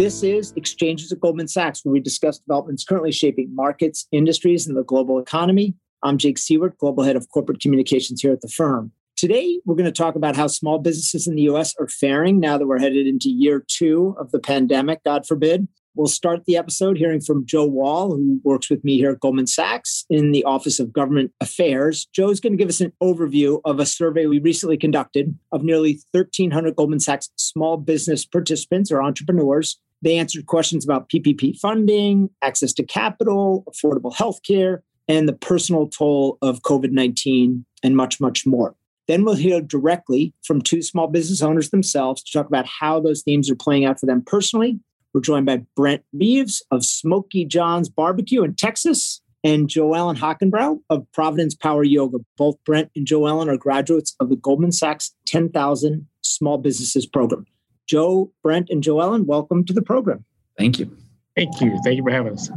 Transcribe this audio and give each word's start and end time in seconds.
This 0.00 0.22
is 0.22 0.54
Exchanges 0.56 1.12
at 1.12 1.20
Goldman 1.20 1.46
Sachs, 1.46 1.84
where 1.84 1.92
we 1.92 2.00
discuss 2.00 2.38
developments 2.38 2.84
currently 2.84 3.12
shaping 3.12 3.54
markets, 3.54 4.06
industries, 4.12 4.66
and 4.66 4.74
the 4.74 4.82
global 4.82 5.18
economy. 5.18 5.74
I'm 6.02 6.16
Jake 6.16 6.38
Siewert, 6.38 6.78
Global 6.78 7.02
Head 7.02 7.16
of 7.16 7.28
Corporate 7.28 7.60
Communications 7.60 8.22
here 8.22 8.32
at 8.32 8.40
the 8.40 8.48
firm. 8.48 8.92
Today, 9.14 9.60
we're 9.66 9.74
going 9.74 9.84
to 9.84 9.92
talk 9.92 10.14
about 10.14 10.36
how 10.36 10.46
small 10.46 10.78
businesses 10.78 11.26
in 11.26 11.34
the 11.34 11.42
US 11.42 11.74
are 11.78 11.86
faring 11.86 12.40
now 12.40 12.56
that 12.56 12.66
we're 12.66 12.78
headed 12.78 13.06
into 13.06 13.28
year 13.28 13.62
two 13.68 14.16
of 14.18 14.30
the 14.30 14.38
pandemic, 14.38 15.04
God 15.04 15.26
forbid. 15.26 15.68
We'll 15.94 16.06
start 16.06 16.46
the 16.46 16.56
episode 16.56 16.96
hearing 16.96 17.20
from 17.20 17.44
Joe 17.44 17.66
Wall, 17.66 18.12
who 18.16 18.40
works 18.42 18.70
with 18.70 18.82
me 18.82 18.96
here 18.96 19.10
at 19.10 19.20
Goldman 19.20 19.48
Sachs 19.48 20.06
in 20.08 20.32
the 20.32 20.44
Office 20.44 20.80
of 20.80 20.94
Government 20.94 21.32
Affairs. 21.42 22.08
Joe's 22.14 22.40
going 22.40 22.54
to 22.54 22.56
give 22.56 22.70
us 22.70 22.80
an 22.80 22.94
overview 23.02 23.60
of 23.66 23.78
a 23.78 23.84
survey 23.84 24.24
we 24.24 24.38
recently 24.38 24.78
conducted 24.78 25.38
of 25.52 25.62
nearly 25.62 26.00
1,300 26.12 26.74
Goldman 26.74 27.00
Sachs 27.00 27.28
small 27.36 27.76
business 27.76 28.24
participants 28.24 28.90
or 28.90 29.02
entrepreneurs. 29.02 29.78
They 30.02 30.18
answered 30.18 30.46
questions 30.46 30.84
about 30.84 31.08
PPP 31.08 31.58
funding, 31.58 32.30
access 32.42 32.72
to 32.74 32.84
capital, 32.84 33.64
affordable 33.68 34.14
healthcare, 34.14 34.80
and 35.08 35.28
the 35.28 35.34
personal 35.34 35.88
toll 35.88 36.38
of 36.40 36.62
COVID 36.62 36.90
19, 36.90 37.64
and 37.82 37.96
much, 37.96 38.20
much 38.20 38.46
more. 38.46 38.74
Then 39.08 39.24
we'll 39.24 39.34
hear 39.34 39.60
directly 39.60 40.32
from 40.42 40.62
two 40.62 40.82
small 40.82 41.08
business 41.08 41.42
owners 41.42 41.70
themselves 41.70 42.22
to 42.22 42.32
talk 42.32 42.46
about 42.46 42.66
how 42.66 43.00
those 43.00 43.22
themes 43.22 43.50
are 43.50 43.56
playing 43.56 43.84
out 43.84 43.98
for 43.98 44.06
them 44.06 44.22
personally 44.22 44.78
we're 45.12 45.20
joined 45.20 45.46
by 45.46 45.64
Brent 45.74 46.02
Reeves 46.12 46.62
of 46.70 46.84
Smokey 46.84 47.44
John's 47.44 47.88
Barbecue 47.88 48.44
in 48.44 48.54
Texas 48.54 49.20
and 49.42 49.68
Joellen 49.68 50.16
Hockenbrow 50.16 50.80
of 50.88 51.10
Providence 51.12 51.54
Power 51.54 51.82
Yoga. 51.82 52.18
Both 52.36 52.62
Brent 52.64 52.90
and 52.94 53.06
Joellen 53.06 53.48
are 53.48 53.56
graduates 53.56 54.14
of 54.20 54.28
the 54.28 54.36
Goldman 54.36 54.72
Sachs 54.72 55.14
10,000 55.26 56.06
Small 56.22 56.58
Businesses 56.58 57.06
Program. 57.06 57.46
Joe, 57.90 58.30
Brent, 58.44 58.70
and 58.70 58.84
Joellen, 58.84 59.26
welcome 59.26 59.64
to 59.64 59.72
the 59.72 59.82
program. 59.82 60.24
Thank 60.56 60.78
you. 60.78 60.96
Thank 61.34 61.60
you. 61.60 61.76
Thank 61.82 61.96
you 61.96 62.04
for 62.04 62.12
having 62.12 62.34
us. 62.34 62.48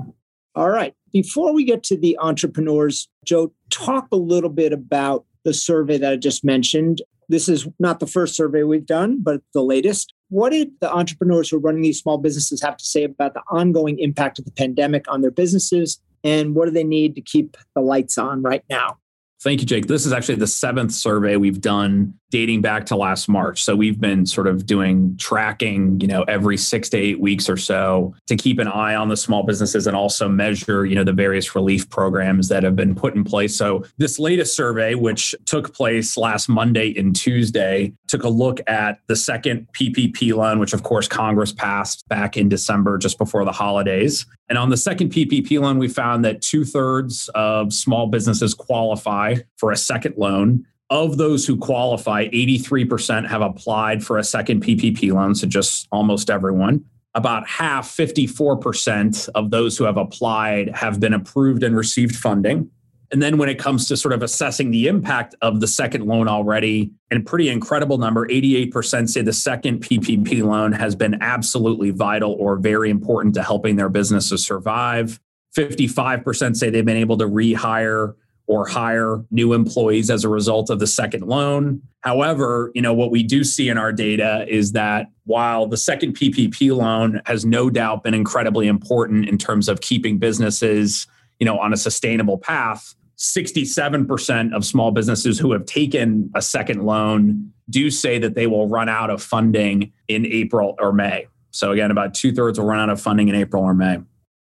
All 0.54 0.70
right. 0.70 0.94
Before 1.12 1.56
we 1.56 1.64
get 1.64 1.82
to 1.86 1.98
the 1.98 2.16
entrepreneurs, 2.22 3.10
Joe, 3.26 3.52
talk 3.72 4.08
a 4.12 4.16
little 4.16 4.52
bit 4.52 4.72
about 4.72 5.26
the 5.44 5.52
survey 5.52 5.98
that 5.98 6.14
I 6.14 6.18
just 6.18 6.44
mentioned. 6.44 7.02
This 7.30 7.50
is 7.50 7.68
not 7.80 8.00
the 8.00 8.06
first 8.06 8.36
survey 8.36 8.62
we've 8.62 8.86
done, 8.86 9.24
but 9.24 9.42
the 9.56 9.64
latest. 9.64 10.14
What 10.30 10.52
did 10.52 10.70
the 10.82 10.94
entrepreneurs 10.94 11.50
who 11.50 11.58
are 11.58 11.62
running 11.62 11.82
these 11.82 12.00
small 12.00 12.20
businesses 12.20 12.62
have 12.62 12.78
to 12.78 12.86
say 12.86 13.04
about 13.04 13.34
the 13.34 13.42
ongoing 13.50 13.98
impact 13.98 14.38
of 14.38 14.46
the 14.46 14.52
pandemic 14.52 15.12
on 15.12 15.22
their 15.22 15.32
businesses? 15.32 16.00
And 16.24 16.54
what 16.54 16.66
do 16.66 16.72
they 16.72 16.84
need 16.84 17.16
to 17.16 17.22
keep 17.22 17.58
the 17.74 17.82
lights 17.82 18.20
on 18.20 18.44
right 18.44 18.64
now? 18.70 18.98
Thank 19.42 19.62
you, 19.62 19.66
Jake. 19.66 19.88
This 19.88 20.06
is 20.06 20.14
actually 20.14 20.36
the 20.36 20.48
seventh 20.48 20.94
survey 20.94 21.38
we've 21.38 21.60
done 21.60 22.14
dating 22.34 22.62
back 22.62 22.84
to 22.84 22.96
last 22.96 23.30
March. 23.30 23.64
So 23.64 23.76
we've 23.76 24.02
been 24.02 24.26
sort 24.26 24.48
of 24.48 24.66
doing 24.66 25.16
tracking, 25.20 26.02
you 26.02 26.08
know, 26.08 26.24
every 26.24 26.58
six 26.58 26.90
to 26.90 26.98
eight 26.98 27.20
weeks 27.20 27.48
or 27.48 27.58
so 27.58 28.16
to 28.26 28.36
keep 28.36 28.58
an 28.58 28.68
eye 28.68 28.96
on 28.96 29.08
the 29.08 29.16
small 29.16 29.44
businesses 29.44 29.86
and 29.86 29.96
also 29.96 30.28
measure, 30.28 30.84
you 30.84 30.96
know, 30.96 31.04
the 31.04 31.14
various 31.14 31.54
relief 31.54 31.88
programs 31.92 32.48
that 32.48 32.64
have 32.64 32.76
been 32.76 32.96
put 32.96 33.14
in 33.14 33.24
place. 33.24 33.56
So 33.56 33.86
this 34.00 34.18
latest 34.18 34.56
survey, 34.56 34.96
which 34.96 35.36
took 35.46 35.76
place 35.76 36.18
last 36.18 36.50
Monday 36.50 36.98
and 36.98 37.16
Tuesday, 37.16 37.94
took 38.08 38.24
a 38.24 38.30
look 38.30 38.60
at 38.66 38.98
the 39.06 39.16
second 39.16 39.68
PPP 39.74 40.36
loan, 40.36 40.58
which 40.58 40.74
of 40.74 40.82
course 40.82 41.08
Congress 41.08 41.52
passed 41.52 42.04
back 42.10 42.36
in 42.36 42.50
December 42.50 42.98
just 42.98 43.20
before 43.20 43.46
the 43.46 43.52
holidays. 43.52 44.26
And 44.50 44.58
on 44.58 44.70
the 44.70 44.78
second 44.78 45.12
PPP 45.12 45.60
loan, 45.62 45.78
we 45.78 45.88
found 45.88 46.26
that 46.26 46.42
two 46.42 46.66
thirds 46.66 47.30
of 47.36 47.72
small 47.72 48.08
businesses 48.08 48.56
qualify 48.56 49.36
for 49.58 49.72
a 49.72 49.78
second 49.78 50.16
loan. 50.18 50.66
Of 50.94 51.18
those 51.18 51.44
who 51.44 51.58
qualify, 51.58 52.28
83% 52.28 53.28
have 53.28 53.42
applied 53.42 54.04
for 54.04 54.20
a 54.20 54.24
second 54.24 54.64
PPP 54.64 55.12
loan, 55.12 55.34
so 55.34 55.48
just 55.48 55.88
almost 55.92 56.30
everyone. 56.30 56.86
About 57.16 57.48
half, 57.48 57.90
54% 57.90 59.28
of 59.34 59.50
those 59.50 59.76
who 59.76 59.86
have 59.86 59.98
applied 59.98 60.70
have 60.76 61.00
been 61.00 61.16
approved 61.16 61.64
and 61.64 61.76
received 61.76 62.16
funding. 62.16 62.70
And 63.12 63.24
then 63.24 63.40
when 63.40 63.50
it 63.50 63.58
comes 63.58 63.88
to 63.88 63.98
sort 63.98 64.14
of 64.14 64.22
assessing 64.22 64.70
the 64.70 64.88
impact 64.88 65.34
of 65.42 65.62
the 65.62 65.68
second 65.68 66.06
loan 66.06 66.28
already, 66.28 66.92
and 67.10 67.26
pretty 67.26 67.50
incredible 67.50 67.98
number, 67.98 68.28
88% 68.28 69.10
say 69.10 69.24
the 69.24 69.34
second 69.34 69.82
PPP 69.82 70.44
loan 70.44 70.74
has 70.74 70.94
been 70.94 71.18
absolutely 71.22 71.90
vital 71.90 72.34
or 72.34 72.58
very 72.58 72.92
important 72.92 73.34
to 73.34 73.42
helping 73.42 73.78
their 73.78 73.90
businesses 73.90 74.46
survive. 74.46 75.20
55% 75.58 76.56
say 76.56 76.70
they've 76.70 76.86
been 76.86 76.98
able 76.98 77.18
to 77.18 77.26
rehire 77.26 78.14
or 78.48 78.68
hire 78.68 79.24
new 79.32 79.54
employees 79.54 80.10
as 80.10 80.24
a 80.24 80.30
result 80.30 80.70
of 80.70 80.80
the 80.80 80.88
second 80.88 81.24
loan. 81.24 81.82
However, 82.02 82.72
you 82.76 82.82
know 82.82 82.94
what 82.94 83.12
we 83.12 83.24
do 83.24 83.44
see 83.44 83.70
in 83.70 83.78
our 83.78 83.94
data 83.94 84.46
is 84.48 84.74
that 84.74 85.08
while 85.26 85.68
the 85.68 85.78
second 85.78 86.18
PPP 86.18 86.76
loan 86.76 87.22
has 87.26 87.46
no 87.46 87.70
doubt 87.70 88.04
been 88.04 88.14
incredibly 88.14 88.68
important 88.68 89.30
in 89.30 89.38
terms 89.38 89.70
of 89.70 89.82
keeping 89.82 90.18
businesses, 90.18 91.08
you 91.40 91.46
know, 91.46 91.58
on 91.58 91.72
a 91.72 91.78
sustainable 91.78 92.38
path, 92.38 92.96
67% 93.18 94.54
of 94.54 94.66
small 94.66 94.92
businesses 94.92 95.40
who 95.40 95.52
have 95.54 95.66
taken 95.66 96.30
a 96.36 96.42
second 96.42 96.84
loan 96.84 97.54
do 97.70 97.90
say 97.90 98.20
that 98.20 98.36
they 98.36 98.48
will 98.48 98.68
run 98.68 98.90
out 98.90 99.10
of 99.10 99.22
funding 99.22 99.94
in 100.10 100.26
April 100.26 100.76
or 100.80 100.92
May. 100.92 101.28
So, 101.52 101.72
again, 101.72 101.92
about 101.92 102.14
two 102.14 102.34
thirds 102.34 102.60
will 102.60 102.66
run 102.66 102.80
out 102.80 102.90
of 102.90 103.00
funding 103.00 103.30
in 103.30 103.36
April 103.36 103.64
or 103.64 103.74
May. 103.74 104.00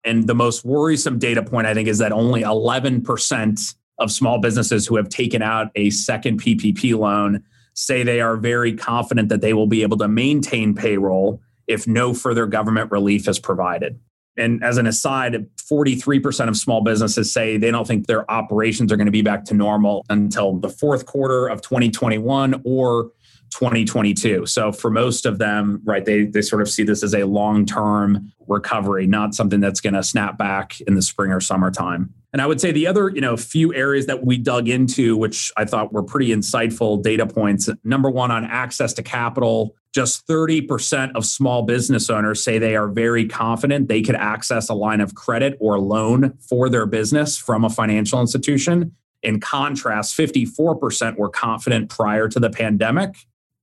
And 0.05 0.27
the 0.27 0.35
most 0.35 0.63
worrisome 0.63 1.19
data 1.19 1.43
point, 1.43 1.67
I 1.67 1.73
think, 1.73 1.89
is 1.89 1.97
that 1.97 2.11
only 2.11 2.43
11% 2.43 3.75
of 3.99 4.11
small 4.11 4.39
businesses 4.39 4.87
who 4.87 4.95
have 4.95 5.09
taken 5.09 5.41
out 5.41 5.71
a 5.75 5.89
second 5.89 6.41
PPP 6.41 6.97
loan 6.97 7.43
say 7.73 8.03
they 8.03 8.21
are 8.21 8.35
very 8.37 8.73
confident 8.73 9.29
that 9.29 9.41
they 9.41 9.53
will 9.53 9.67
be 9.67 9.81
able 9.83 9.97
to 9.97 10.07
maintain 10.07 10.73
payroll 10.73 11.41
if 11.67 11.87
no 11.87 12.13
further 12.13 12.45
government 12.45 12.91
relief 12.91 13.27
is 13.27 13.39
provided. 13.39 13.99
And 14.37 14.63
as 14.63 14.77
an 14.77 14.87
aside, 14.87 15.47
43% 15.69 16.47
of 16.47 16.57
small 16.57 16.81
businesses 16.81 17.31
say 17.31 17.57
they 17.57 17.71
don't 17.71 17.85
think 17.85 18.07
their 18.07 18.29
operations 18.31 18.91
are 18.91 18.95
going 18.97 19.05
to 19.05 19.11
be 19.11 19.21
back 19.21 19.45
to 19.45 19.53
normal 19.53 20.05
until 20.09 20.57
the 20.57 20.69
fourth 20.69 21.05
quarter 21.05 21.47
of 21.47 21.61
2021 21.61 22.61
or 22.63 23.11
2022. 23.51 24.45
So 24.45 24.71
for 24.71 24.89
most 24.89 25.25
of 25.25 25.39
them, 25.39 25.81
right, 25.83 26.05
they 26.05 26.25
they 26.25 26.41
sort 26.41 26.61
of 26.61 26.69
see 26.69 26.83
this 26.83 27.03
as 27.03 27.13
a 27.13 27.23
long-term 27.23 28.31
recovery, 28.47 29.07
not 29.07 29.33
something 29.33 29.59
that's 29.59 29.81
going 29.81 29.95
to 29.95 30.03
snap 30.03 30.37
back 30.37 30.79
in 30.81 30.95
the 30.95 31.01
spring 31.01 31.31
or 31.31 31.41
summertime. 31.41 32.13
And 32.31 32.41
I 32.41 32.45
would 32.45 32.61
say 32.61 32.71
the 32.71 32.85
other, 32.85 33.09
you 33.09 33.21
know, 33.21 33.35
few 33.35 33.73
areas 33.73 34.05
that 34.05 34.23
we 34.23 34.37
dug 34.37 34.69
into, 34.69 35.17
which 35.17 35.51
I 35.57 35.65
thought 35.65 35.91
were 35.91 36.03
pretty 36.03 36.29
insightful 36.29 37.01
data 37.01 37.25
points. 37.25 37.69
Number 37.83 38.09
one, 38.09 38.29
on 38.29 38.45
access 38.45 38.93
to 38.93 39.03
capital, 39.03 39.75
just 39.95 40.27
30% 40.27 41.13
of 41.15 41.25
small 41.25 41.63
business 41.63 42.09
owners 42.09 42.43
say 42.43 42.59
they 42.59 42.75
are 42.75 42.87
very 42.87 43.27
confident 43.27 43.87
they 43.87 44.03
could 44.03 44.15
access 44.15 44.69
a 44.69 44.75
line 44.75 45.01
of 45.01 45.15
credit 45.15 45.57
or 45.59 45.79
loan 45.79 46.37
for 46.47 46.69
their 46.69 46.85
business 46.85 47.37
from 47.37 47.65
a 47.65 47.69
financial 47.69 48.21
institution. 48.21 48.95
In 49.23 49.39
contrast, 49.39 50.15
54% 50.15 51.17
were 51.17 51.29
confident 51.29 51.89
prior 51.89 52.29
to 52.29 52.39
the 52.39 52.49
pandemic. 52.49 53.15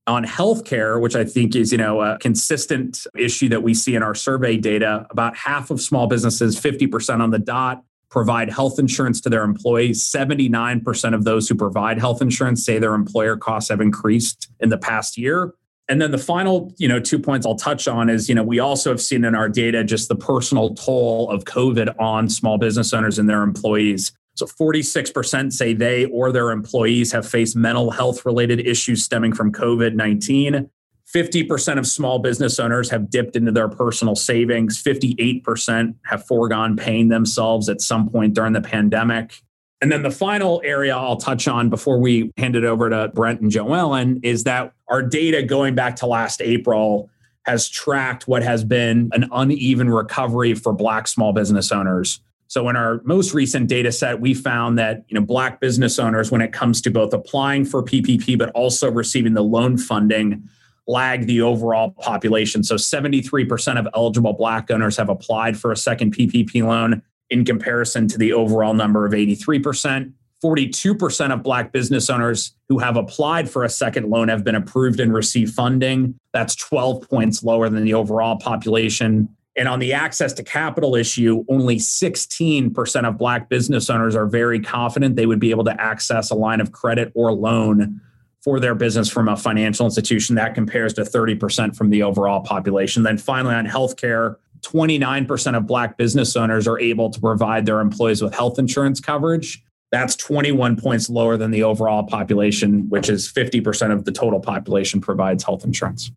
On 0.05 0.23
healthcare, 0.25 1.01
which 1.01 1.15
I 1.15 1.25
think 1.25 1.53
is, 1.53 1.71
you 1.71 1.77
know, 1.77 2.01
a 2.01 2.17
consistent 2.19 3.05
issue 3.17 3.49
that 3.49 3.61
we 3.61 3.73
see 3.73 3.93
in 3.93 4.03
our 4.03 4.15
survey 4.15 4.55
data, 4.55 5.05
about 5.09 5.35
half 5.35 5.69
of 5.69 5.81
small 5.81 6.07
businesses, 6.07 6.57
50% 6.57 7.19
on 7.21 7.31
the 7.31 7.39
dot, 7.39 7.83
provide 8.09 8.49
health 8.49 8.79
insurance 8.79 9.19
to 9.21 9.29
their 9.29 9.43
employees. 9.43 10.03
79% 10.03 11.13
of 11.13 11.23
those 11.23 11.49
who 11.49 11.55
provide 11.55 11.99
health 11.99 12.21
insurance 12.21 12.65
say 12.65 12.79
their 12.79 12.93
employer 12.93 13.35
costs 13.35 13.69
have 13.69 13.81
increased 13.81 14.49
in 14.59 14.69
the 14.69 14.77
past 14.77 15.17
year. 15.17 15.53
And 15.89 16.01
then 16.01 16.11
the 16.11 16.17
final, 16.17 16.73
you 16.77 16.87
know, 16.87 16.99
two 16.99 17.17
points 17.17 17.45
I'll 17.45 17.55
touch 17.55 17.87
on 17.87 18.09
is, 18.09 18.27
you 18.27 18.35
know, 18.35 18.43
we 18.43 18.59
also 18.59 18.89
have 18.89 19.01
seen 19.01 19.23
in 19.23 19.35
our 19.35 19.47
data 19.47 19.83
just 19.83 20.09
the 20.09 20.15
personal 20.15 20.75
toll 20.75 21.29
of 21.29 21.45
COVID 21.45 21.95
on 21.99 22.29
small 22.29 22.57
business 22.57 22.93
owners 22.93 23.19
and 23.19 23.29
their 23.29 23.43
employees. 23.43 24.11
So 24.35 24.45
46% 24.45 25.53
say 25.53 25.73
they 25.73 26.05
or 26.05 26.31
their 26.31 26.51
employees 26.51 27.11
have 27.11 27.27
faced 27.27 27.55
mental 27.55 27.89
health 27.89 28.25
related 28.25 28.59
issues 28.59 29.03
stemming 29.03 29.33
from 29.33 29.51
COVID 29.51 29.95
19. 29.95 30.69
50% 31.13 31.79
of 31.79 31.87
small 31.87 32.19
business 32.19 32.59
owners 32.59 32.89
have 32.89 33.09
dipped 33.09 33.35
into 33.35 33.51
their 33.51 33.69
personal 33.69 34.15
savings. 34.15 34.81
58% 34.81 35.95
have 36.05 36.25
foregone 36.25 36.75
paying 36.75 37.07
themselves 37.07 37.69
at 37.69 37.81
some 37.81 38.09
point 38.09 38.33
during 38.33 38.53
the 38.53 38.61
pandemic. 38.61 39.41
And 39.81 39.91
then 39.91 40.01
the 40.01 40.11
final 40.11 40.61
area 40.65 40.95
I'll 40.95 41.17
touch 41.17 41.47
on 41.47 41.69
before 41.69 41.99
we 41.99 42.31
hand 42.37 42.55
it 42.55 42.65
over 42.65 42.89
to 42.89 43.09
Brent 43.13 43.41
and 43.41 43.51
Joellen 43.51 44.19
is 44.23 44.43
that 44.43 44.73
our 44.89 45.01
data 45.01 45.43
going 45.43 45.75
back 45.75 45.95
to 45.97 46.07
last 46.07 46.41
April 46.41 47.09
has 47.45 47.69
tracked 47.69 48.27
what 48.27 48.43
has 48.43 48.63
been 48.63 49.09
an 49.13 49.29
uneven 49.31 49.89
recovery 49.89 50.55
for 50.55 50.73
Black 50.73 51.07
small 51.07 51.31
business 51.31 51.71
owners. 51.71 52.19
So 52.47 52.67
in 52.69 52.75
our 52.75 53.01
most 53.03 53.33
recent 53.33 53.69
data 53.69 53.91
set, 53.91 54.19
we 54.19 54.33
found 54.33 54.77
that 54.79 55.05
you 55.07 55.15
know 55.15 55.25
Black 55.25 55.59
business 55.59 55.99
owners, 55.99 56.31
when 56.31 56.41
it 56.41 56.51
comes 56.51 56.81
to 56.81 56.91
both 56.91 57.13
applying 57.13 57.63
for 57.63 57.83
PPP 57.83 58.37
but 58.37 58.49
also 58.51 58.89
receiving 58.91 59.33
the 59.33 59.43
loan 59.43 59.77
funding, 59.77 60.49
lag 60.87 61.27
the 61.27 61.41
overall 61.41 61.91
population. 61.91 62.63
So 62.63 62.75
73% 62.75 63.77
of 63.77 63.87
eligible 63.93 64.33
Black 64.33 64.71
owners 64.71 64.97
have 64.97 65.09
applied 65.09 65.57
for 65.57 65.71
a 65.71 65.77
second 65.77 66.15
PPP 66.15 66.63
loan 66.63 67.01
in 67.29 67.43
comparison 67.43 68.07
to 68.07 68.17
the 68.17 68.33
overall 68.33 68.73
number 68.73 69.05
of 69.05 69.11
83%. 69.11 70.13
42% 70.43 71.33
of 71.33 71.43
Black 71.43 71.71
business 71.71 72.09
owners 72.09 72.53
who 72.69 72.77
have 72.77 72.95
applied 72.95 73.49
for 73.49 73.63
a 73.63 73.69
second 73.69 74.09
loan 74.09 74.27
have 74.27 74.43
been 74.43 74.55
approved 74.55 74.99
and 74.99 75.13
received 75.13 75.53
funding. 75.53 76.15
That's 76.31 76.55
12 76.55 77.09
points 77.09 77.43
lower 77.43 77.69
than 77.69 77.83
the 77.83 77.95
overall 77.95 78.37
population. 78.37 79.29
And 79.55 79.67
on 79.67 79.79
the 79.79 79.93
access 79.93 80.33
to 80.33 80.43
capital 80.43 80.95
issue, 80.95 81.43
only 81.49 81.77
16% 81.77 83.07
of 83.07 83.17
Black 83.17 83.49
business 83.49 83.89
owners 83.89 84.15
are 84.15 84.27
very 84.27 84.59
confident 84.59 85.15
they 85.15 85.25
would 85.25 85.39
be 85.39 85.49
able 85.49 85.63
to 85.63 85.81
access 85.81 86.29
a 86.29 86.35
line 86.35 86.61
of 86.61 86.71
credit 86.71 87.11
or 87.15 87.33
loan 87.33 87.99
for 88.47 88.61
their 88.61 88.75
business 88.75 89.09
from 89.09 89.27
a 89.27 89.35
financial 89.35 89.85
institution. 89.85 90.33
That 90.35 90.55
compares 90.55 90.93
to 90.93 91.01
30% 91.01 91.75
from 91.75 91.89
the 91.89 92.01
overall 92.03 92.39
population. 92.39 93.03
Then 93.03 93.17
finally, 93.17 93.53
on 93.53 93.67
healthcare, 93.67 94.37
29% 94.61 95.57
of 95.57 95.67
Black 95.67 95.97
business 95.97 96.33
owners 96.33 96.65
are 96.65 96.79
able 96.79 97.09
to 97.09 97.19
provide 97.19 97.65
their 97.65 97.81
employees 97.81 98.21
with 98.21 98.33
health 98.33 98.57
insurance 98.57 99.01
coverage. 99.01 99.61
That's 99.91 100.15
21 100.15 100.77
points 100.77 101.09
lower 101.09 101.35
than 101.35 101.51
the 101.51 101.63
overall 101.63 102.03
population, 102.03 102.87
which 102.87 103.09
is 103.09 103.29
50% 103.29 103.91
of 103.91 104.05
the 104.05 104.13
total 104.13 104.39
population 104.39 105.01
provides 105.01 105.43
health 105.43 105.65
insurance. 105.65 106.09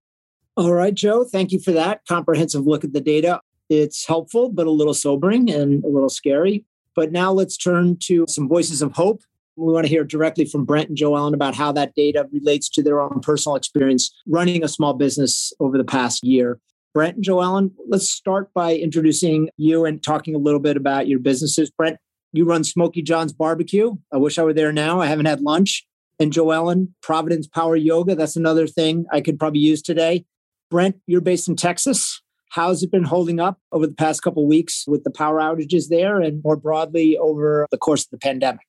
All 0.57 0.73
right, 0.73 0.95
Joe, 0.95 1.25
thank 1.25 1.51
you 1.51 1.59
for 1.59 1.73
that 1.73 2.03
comprehensive 2.07 2.65
look 2.65 2.85
at 2.85 2.93
the 2.93 3.01
data. 3.01 3.41
It's 3.69 4.07
helpful, 4.07 4.51
but 4.51 4.69
a 4.69 4.71
little 4.71 4.95
sobering 4.95 5.51
and 5.51 5.83
a 5.83 5.89
little 5.89 6.09
scary. 6.09 6.65
But 6.95 7.11
now 7.11 7.33
let's 7.33 7.57
turn 7.57 7.97
to 8.03 8.25
some 8.29 8.49
voices 8.49 8.83
of 8.83 8.93
hope. 8.93 9.25
We 9.61 9.75
want 9.75 9.85
to 9.85 9.91
hear 9.91 10.05
directly 10.05 10.47
from 10.47 10.65
Brent 10.65 10.89
and 10.89 10.97
Joellen 10.97 11.35
about 11.35 11.55
how 11.55 11.71
that 11.73 11.95
data 11.95 12.27
relates 12.33 12.71
to 12.71 12.83
their 12.83 12.99
own 12.99 13.21
personal 13.21 13.57
experience 13.57 14.11
running 14.27 14.65
a 14.65 14.69
small 14.69 14.95
business 14.95 15.53
over 15.61 15.77
the 15.77 15.85
past 15.85 16.25
year. 16.25 16.59
Brent 16.95 17.17
and 17.17 17.25
Joellen, 17.25 17.73
let's 17.87 18.11
start 18.11 18.53
by 18.55 18.75
introducing 18.75 19.51
you 19.59 19.85
and 19.85 20.03
talking 20.03 20.35
a 20.35 20.39
little 20.39 20.61
bit 20.61 20.79
about 20.79 21.09
your 21.09 21.19
businesses. 21.19 21.71
Brent, 21.71 21.99
you 22.33 22.47
run 22.47 22.65
Smokey 22.65 23.03
John's 23.03 23.35
Barbecue. 23.35 23.97
I 24.11 24.17
wish 24.17 24.39
I 24.39 24.45
were 24.45 24.55
there 24.55 24.73
now. 24.73 24.99
I 24.99 25.07
haven't 25.07 25.27
had 25.27 25.43
lunch. 25.43 25.87
And 26.19 26.33
Joellen, 26.33 26.89
Providence 27.03 27.47
Power 27.47 27.77
Yoga. 27.77 28.15
That's 28.15 28.37
another 28.37 28.67
thing 28.67 29.05
I 29.13 29.21
could 29.21 29.39
probably 29.39 29.61
use 29.61 29.83
today. 29.83 30.25
Brent, 30.71 30.97
you're 31.07 31.21
based 31.21 31.49
in 31.49 31.57
Texas. 31.57 32.23
How's 32.49 32.83
it 32.83 32.91
been 32.91 33.05
holding 33.05 33.41
up 33.41 33.59
over 33.73 33.87
the 33.87 33.95
past 33.95 34.23
couple 34.23 34.47
weeks 34.47 34.87
with 34.89 35.05
the 35.05 35.11
power 35.11 35.39
outages 35.39 35.89
there 35.89 36.19
and 36.19 36.43
more 36.43 36.57
broadly 36.57 37.19
over 37.19 37.67
the 37.71 37.79
course 37.79 38.05
of 38.05 38.11
the 38.11 38.19
pandemic? 38.19 38.67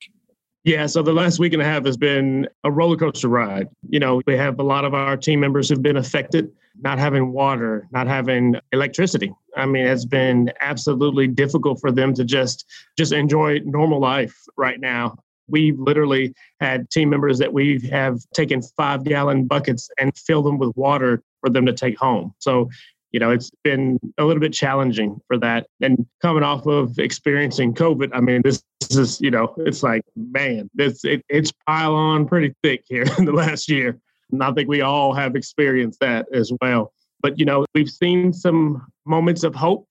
Yeah, 0.63 0.85
so 0.85 1.01
the 1.01 1.13
last 1.13 1.39
week 1.39 1.53
and 1.53 1.61
a 1.61 1.65
half 1.65 1.85
has 1.85 1.97
been 1.97 2.47
a 2.63 2.71
roller 2.71 2.95
coaster 2.95 3.27
ride. 3.27 3.67
You 3.89 3.99
know, 3.99 4.21
we 4.27 4.37
have 4.37 4.59
a 4.59 4.63
lot 4.63 4.85
of 4.85 4.93
our 4.93 5.17
team 5.17 5.39
members 5.39 5.69
who've 5.69 5.81
been 5.81 5.97
affected, 5.97 6.51
not 6.81 6.99
having 6.99 7.31
water, 7.31 7.87
not 7.91 8.05
having 8.07 8.55
electricity. 8.71 9.33
I 9.57 9.65
mean, 9.65 9.87
it's 9.87 10.05
been 10.05 10.51
absolutely 10.61 11.27
difficult 11.27 11.79
for 11.79 11.91
them 11.91 12.13
to 12.13 12.23
just 12.23 12.65
just 12.95 13.11
enjoy 13.11 13.59
normal 13.65 13.99
life 13.99 14.35
right 14.55 14.79
now. 14.79 15.17
We 15.47 15.71
literally 15.71 16.33
had 16.59 16.89
team 16.91 17.09
members 17.09 17.39
that 17.39 17.51
we 17.51 17.79
have 17.91 18.19
taken 18.33 18.61
five 18.61 19.03
gallon 19.03 19.47
buckets 19.47 19.89
and 19.99 20.15
filled 20.15 20.45
them 20.45 20.59
with 20.59 20.77
water 20.77 21.23
for 21.41 21.49
them 21.49 21.65
to 21.65 21.73
take 21.73 21.97
home. 21.97 22.35
So 22.37 22.69
you 23.11 23.19
know, 23.19 23.29
it's 23.29 23.51
been 23.63 23.99
a 24.17 24.23
little 24.23 24.39
bit 24.39 24.53
challenging 24.53 25.19
for 25.27 25.37
that. 25.39 25.67
And 25.81 26.05
coming 26.21 26.43
off 26.43 26.65
of 26.65 26.97
experiencing 26.97 27.73
COVID, 27.73 28.09
I 28.13 28.21
mean, 28.21 28.41
this, 28.43 28.63
this 28.79 28.97
is, 28.97 29.21
you 29.21 29.31
know, 29.31 29.53
it's 29.57 29.83
like, 29.83 30.03
man, 30.15 30.69
this 30.73 31.03
it, 31.03 31.23
it's 31.29 31.51
pile 31.67 31.93
on 31.93 32.25
pretty 32.25 32.55
thick 32.63 32.83
here 32.87 33.05
in 33.17 33.25
the 33.25 33.33
last 33.33 33.69
year. 33.69 33.99
And 34.31 34.41
I 34.41 34.51
think 34.53 34.69
we 34.69 34.81
all 34.81 35.13
have 35.13 35.35
experienced 35.35 35.99
that 35.99 36.25
as 36.33 36.51
well. 36.61 36.93
But, 37.21 37.37
you 37.37 37.45
know, 37.45 37.65
we've 37.75 37.89
seen 37.89 38.33
some 38.33 38.85
moments 39.05 39.43
of 39.43 39.53
hope 39.53 39.87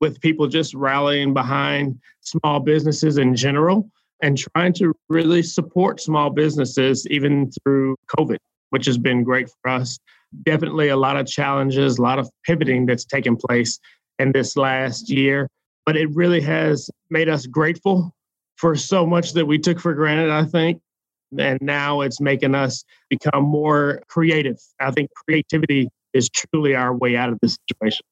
with 0.00 0.20
people 0.20 0.48
just 0.48 0.74
rallying 0.74 1.32
behind 1.32 2.00
small 2.20 2.58
businesses 2.58 3.18
in 3.18 3.36
general 3.36 3.88
and 4.22 4.38
trying 4.38 4.72
to 4.72 4.94
really 5.08 5.42
support 5.42 6.00
small 6.00 6.30
businesses 6.30 7.06
even 7.08 7.50
through 7.50 7.96
COVID, 8.16 8.38
which 8.70 8.86
has 8.86 8.96
been 8.96 9.22
great 9.22 9.50
for 9.60 9.70
us 9.70 9.98
definitely 10.44 10.88
a 10.88 10.96
lot 10.96 11.16
of 11.16 11.26
challenges, 11.26 11.98
a 11.98 12.02
lot 12.02 12.18
of 12.18 12.30
pivoting 12.44 12.86
that's 12.86 13.04
taken 13.04 13.36
place 13.36 13.78
in 14.18 14.32
this 14.32 14.56
last 14.56 15.10
year. 15.10 15.48
But 15.84 15.96
it 15.96 16.08
really 16.14 16.40
has 16.40 16.90
made 17.10 17.28
us 17.28 17.46
grateful 17.46 18.14
for 18.56 18.76
so 18.76 19.06
much 19.06 19.32
that 19.32 19.46
we 19.46 19.58
took 19.58 19.80
for 19.80 19.94
granted, 19.94 20.30
I 20.30 20.44
think. 20.44 20.80
And 21.38 21.58
now 21.62 22.02
it's 22.02 22.20
making 22.20 22.54
us 22.54 22.84
become 23.08 23.42
more 23.42 24.02
creative. 24.08 24.58
I 24.80 24.90
think 24.90 25.10
creativity 25.26 25.88
is 26.12 26.28
truly 26.28 26.74
our 26.74 26.94
way 26.94 27.16
out 27.16 27.30
of 27.30 27.38
this 27.40 27.56
situation. 27.68 28.04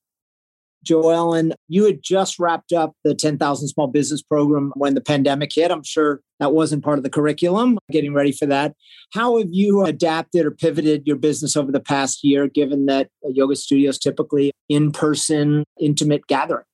Joellen, 0.86 1.52
you 1.68 1.84
had 1.84 2.02
just 2.02 2.38
wrapped 2.38 2.72
up 2.72 2.94
the 3.04 3.14
10,000 3.14 3.68
Small 3.68 3.86
Business 3.86 4.22
Program 4.22 4.72
when 4.76 4.94
the 4.94 5.00
pandemic 5.00 5.52
hit. 5.54 5.70
I'm 5.70 5.84
sure 5.84 6.20
that 6.38 6.52
wasn't 6.52 6.84
part 6.84 6.98
of 6.98 7.04
the 7.04 7.10
curriculum, 7.10 7.78
getting 7.90 8.14
ready 8.14 8.32
for 8.32 8.46
that. 8.46 8.74
How 9.12 9.38
have 9.38 9.48
you 9.50 9.84
adapted 9.84 10.46
or 10.46 10.50
pivoted 10.50 11.06
your 11.06 11.16
business 11.16 11.56
over 11.56 11.70
the 11.70 11.80
past 11.80 12.24
year, 12.24 12.48
given 12.48 12.86
that 12.86 13.08
yoga 13.22 13.56
studios 13.56 13.98
typically 13.98 14.52
in 14.68 14.90
person, 14.92 15.64
intimate 15.80 16.26
gathering? 16.26 16.64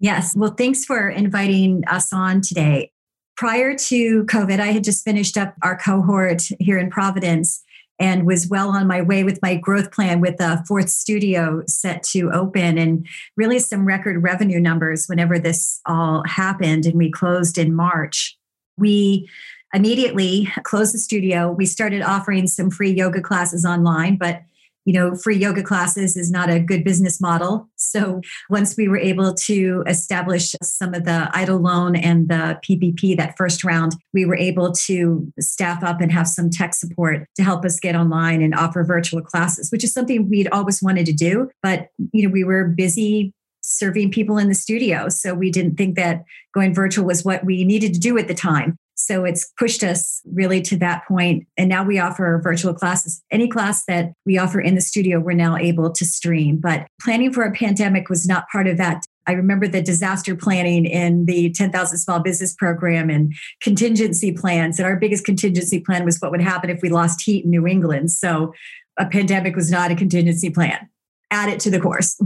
Yes. 0.00 0.34
Well, 0.36 0.54
thanks 0.56 0.84
for 0.84 1.08
inviting 1.08 1.84
us 1.86 2.12
on 2.12 2.40
today. 2.40 2.90
Prior 3.36 3.76
to 3.76 4.24
COVID, 4.24 4.60
I 4.60 4.66
had 4.66 4.84
just 4.84 5.04
finished 5.04 5.36
up 5.36 5.54
our 5.62 5.76
cohort 5.76 6.42
here 6.58 6.78
in 6.78 6.90
Providence 6.90 7.62
and 7.98 8.26
was 8.26 8.48
well 8.48 8.70
on 8.70 8.86
my 8.86 9.00
way 9.00 9.22
with 9.22 9.40
my 9.40 9.54
growth 9.54 9.92
plan 9.92 10.20
with 10.20 10.40
a 10.40 10.64
fourth 10.66 10.90
studio 10.90 11.62
set 11.66 12.02
to 12.02 12.30
open 12.32 12.76
and 12.76 13.06
really 13.36 13.58
some 13.58 13.86
record 13.86 14.22
revenue 14.22 14.60
numbers 14.60 15.06
whenever 15.06 15.38
this 15.38 15.80
all 15.86 16.24
happened 16.26 16.86
and 16.86 16.96
we 16.96 17.10
closed 17.10 17.56
in 17.56 17.74
March. 17.74 18.36
We 18.76 19.28
immediately 19.72 20.52
closed 20.62 20.94
the 20.94 20.98
studio. 20.98 21.50
We 21.50 21.66
started 21.66 22.02
offering 22.02 22.46
some 22.46 22.70
free 22.70 22.92
yoga 22.92 23.20
classes 23.20 23.64
online, 23.64 24.16
but 24.16 24.42
you 24.84 24.92
know, 24.92 25.14
free 25.14 25.36
yoga 25.36 25.62
classes 25.62 26.16
is 26.16 26.30
not 26.30 26.50
a 26.50 26.60
good 26.60 26.84
business 26.84 27.20
model. 27.20 27.68
So 27.76 28.20
once 28.50 28.76
we 28.76 28.88
were 28.88 28.98
able 28.98 29.34
to 29.34 29.82
establish 29.86 30.54
some 30.62 30.94
of 30.94 31.04
the 31.04 31.30
EIDL 31.34 31.62
loan 31.62 31.96
and 31.96 32.28
the 32.28 32.58
PPP, 32.62 33.16
that 33.16 33.36
first 33.36 33.64
round, 33.64 33.96
we 34.12 34.24
were 34.24 34.36
able 34.36 34.72
to 34.72 35.32
staff 35.40 35.82
up 35.82 36.00
and 36.00 36.12
have 36.12 36.28
some 36.28 36.50
tech 36.50 36.74
support 36.74 37.26
to 37.36 37.42
help 37.42 37.64
us 37.64 37.80
get 37.80 37.96
online 37.96 38.42
and 38.42 38.54
offer 38.54 38.84
virtual 38.84 39.22
classes, 39.22 39.70
which 39.70 39.84
is 39.84 39.92
something 39.92 40.28
we'd 40.28 40.48
always 40.48 40.82
wanted 40.82 41.06
to 41.06 41.12
do. 41.12 41.50
But, 41.62 41.88
you 42.12 42.26
know, 42.26 42.32
we 42.32 42.44
were 42.44 42.64
busy 42.64 43.32
serving 43.62 44.10
people 44.10 44.36
in 44.36 44.48
the 44.48 44.54
studio. 44.54 45.08
So 45.08 45.34
we 45.34 45.50
didn't 45.50 45.76
think 45.76 45.96
that 45.96 46.24
going 46.52 46.74
virtual 46.74 47.06
was 47.06 47.24
what 47.24 47.44
we 47.44 47.64
needed 47.64 47.94
to 47.94 48.00
do 48.00 48.18
at 48.18 48.28
the 48.28 48.34
time. 48.34 48.76
So 49.04 49.24
it's 49.24 49.52
pushed 49.58 49.84
us 49.84 50.22
really 50.32 50.60
to 50.62 50.76
that 50.78 51.06
point. 51.06 51.46
And 51.56 51.68
now 51.68 51.84
we 51.84 51.98
offer 51.98 52.40
virtual 52.42 52.74
classes. 52.74 53.22
Any 53.30 53.48
class 53.48 53.84
that 53.86 54.12
we 54.24 54.38
offer 54.38 54.60
in 54.60 54.74
the 54.74 54.80
studio, 54.80 55.20
we're 55.20 55.32
now 55.32 55.56
able 55.56 55.90
to 55.92 56.04
stream. 56.04 56.58
But 56.58 56.86
planning 57.00 57.32
for 57.32 57.42
a 57.42 57.52
pandemic 57.52 58.08
was 58.08 58.26
not 58.26 58.48
part 58.50 58.66
of 58.66 58.76
that. 58.78 59.04
I 59.26 59.32
remember 59.32 59.66
the 59.66 59.82
disaster 59.82 60.34
planning 60.34 60.84
in 60.84 61.26
the 61.26 61.50
10,000 61.50 61.98
Small 61.98 62.20
Business 62.20 62.54
Program 62.54 63.10
and 63.10 63.34
contingency 63.62 64.32
plans. 64.32 64.78
And 64.78 64.86
our 64.86 64.96
biggest 64.96 65.24
contingency 65.24 65.80
plan 65.80 66.04
was 66.04 66.18
what 66.18 66.30
would 66.30 66.42
happen 66.42 66.70
if 66.70 66.80
we 66.82 66.88
lost 66.88 67.22
heat 67.22 67.44
in 67.44 67.50
New 67.50 67.66
England. 67.66 68.10
So 68.10 68.52
a 68.98 69.06
pandemic 69.06 69.56
was 69.56 69.70
not 69.70 69.90
a 69.90 69.94
contingency 69.94 70.50
plan. 70.50 70.88
Add 71.30 71.48
it 71.48 71.60
to 71.60 71.70
the 71.70 71.80
course. 71.80 72.20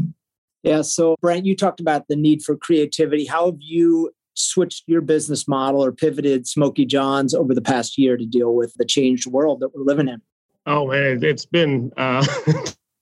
Yeah. 0.63 0.83
So, 0.83 1.17
Brent, 1.21 1.47
you 1.47 1.57
talked 1.57 1.81
about 1.81 2.09
the 2.09 2.17
need 2.17 2.43
for 2.43 2.57
creativity. 2.57 3.25
How 3.25 3.47
have 3.47 3.61
you 3.61 4.11
switched 4.39 4.85
your 4.87 5.01
business 5.01 5.49
model 5.49 5.85
or 5.85 5.93
pivoted 5.93 6.47
Smokey 6.47 6.87
John's 6.87 7.35
over 7.35 7.55
the 7.55 7.63
past 7.63 7.99
year 7.99 8.17
to 8.17 8.25
deal 8.25 8.55
with 8.55 8.75
the 8.75 8.85
changed 8.85 9.27
world 9.27 9.61
that 9.61 9.75
we're 9.75 9.85
living 9.85 10.09
in? 10.09 10.21
Oh 10.67 10.89
man, 10.89 11.23
it's 11.23 11.47
been 11.47 11.91
uh, 11.97 12.25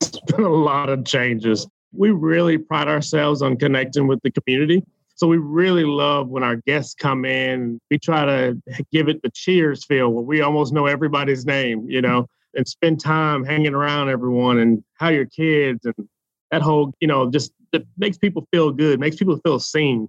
it's 0.00 0.21
been 0.33 0.45
a 0.45 0.49
lot 0.49 0.88
of 0.88 1.05
changes. 1.05 1.66
We 1.93 2.11
really 2.11 2.59
pride 2.59 2.88
ourselves 2.88 3.43
on 3.43 3.57
connecting 3.57 4.07
with 4.07 4.21
the 4.23 4.31
community. 4.31 4.85
So 5.14 5.26
we 5.26 5.38
really 5.38 5.85
love 5.85 6.28
when 6.28 6.43
our 6.43 6.57
guests 6.57 6.95
come 6.95 7.25
in. 7.25 7.81
We 7.90 7.99
try 7.99 8.26
to 8.26 8.61
give 8.93 9.09
it 9.09 9.23
the 9.23 9.31
cheers 9.31 9.85
feel 9.85 10.11
where 10.11 10.23
we 10.23 10.43
almost 10.43 10.75
know 10.75 10.87
everybody's 10.87 11.47
name, 11.47 11.88
you 11.88 12.02
know, 12.02 12.28
and 12.55 12.69
spend 12.69 13.00
time 13.00 13.45
hanging 13.45 13.75
around 13.75 14.11
everyone 14.11 14.59
and 14.59 14.85
how 14.95 15.09
your 15.09 15.25
kids 15.25 15.87
and 15.87 15.95
that 16.50 16.61
whole, 16.62 16.93
you 17.00 17.09
know, 17.09 17.31
just 17.31 17.52
it 17.73 17.87
makes 17.97 18.19
people 18.19 18.47
feel 18.52 18.71
good, 18.71 19.00
makes 19.00 19.16
people 19.16 19.38
feel 19.38 19.59
seen 19.59 20.09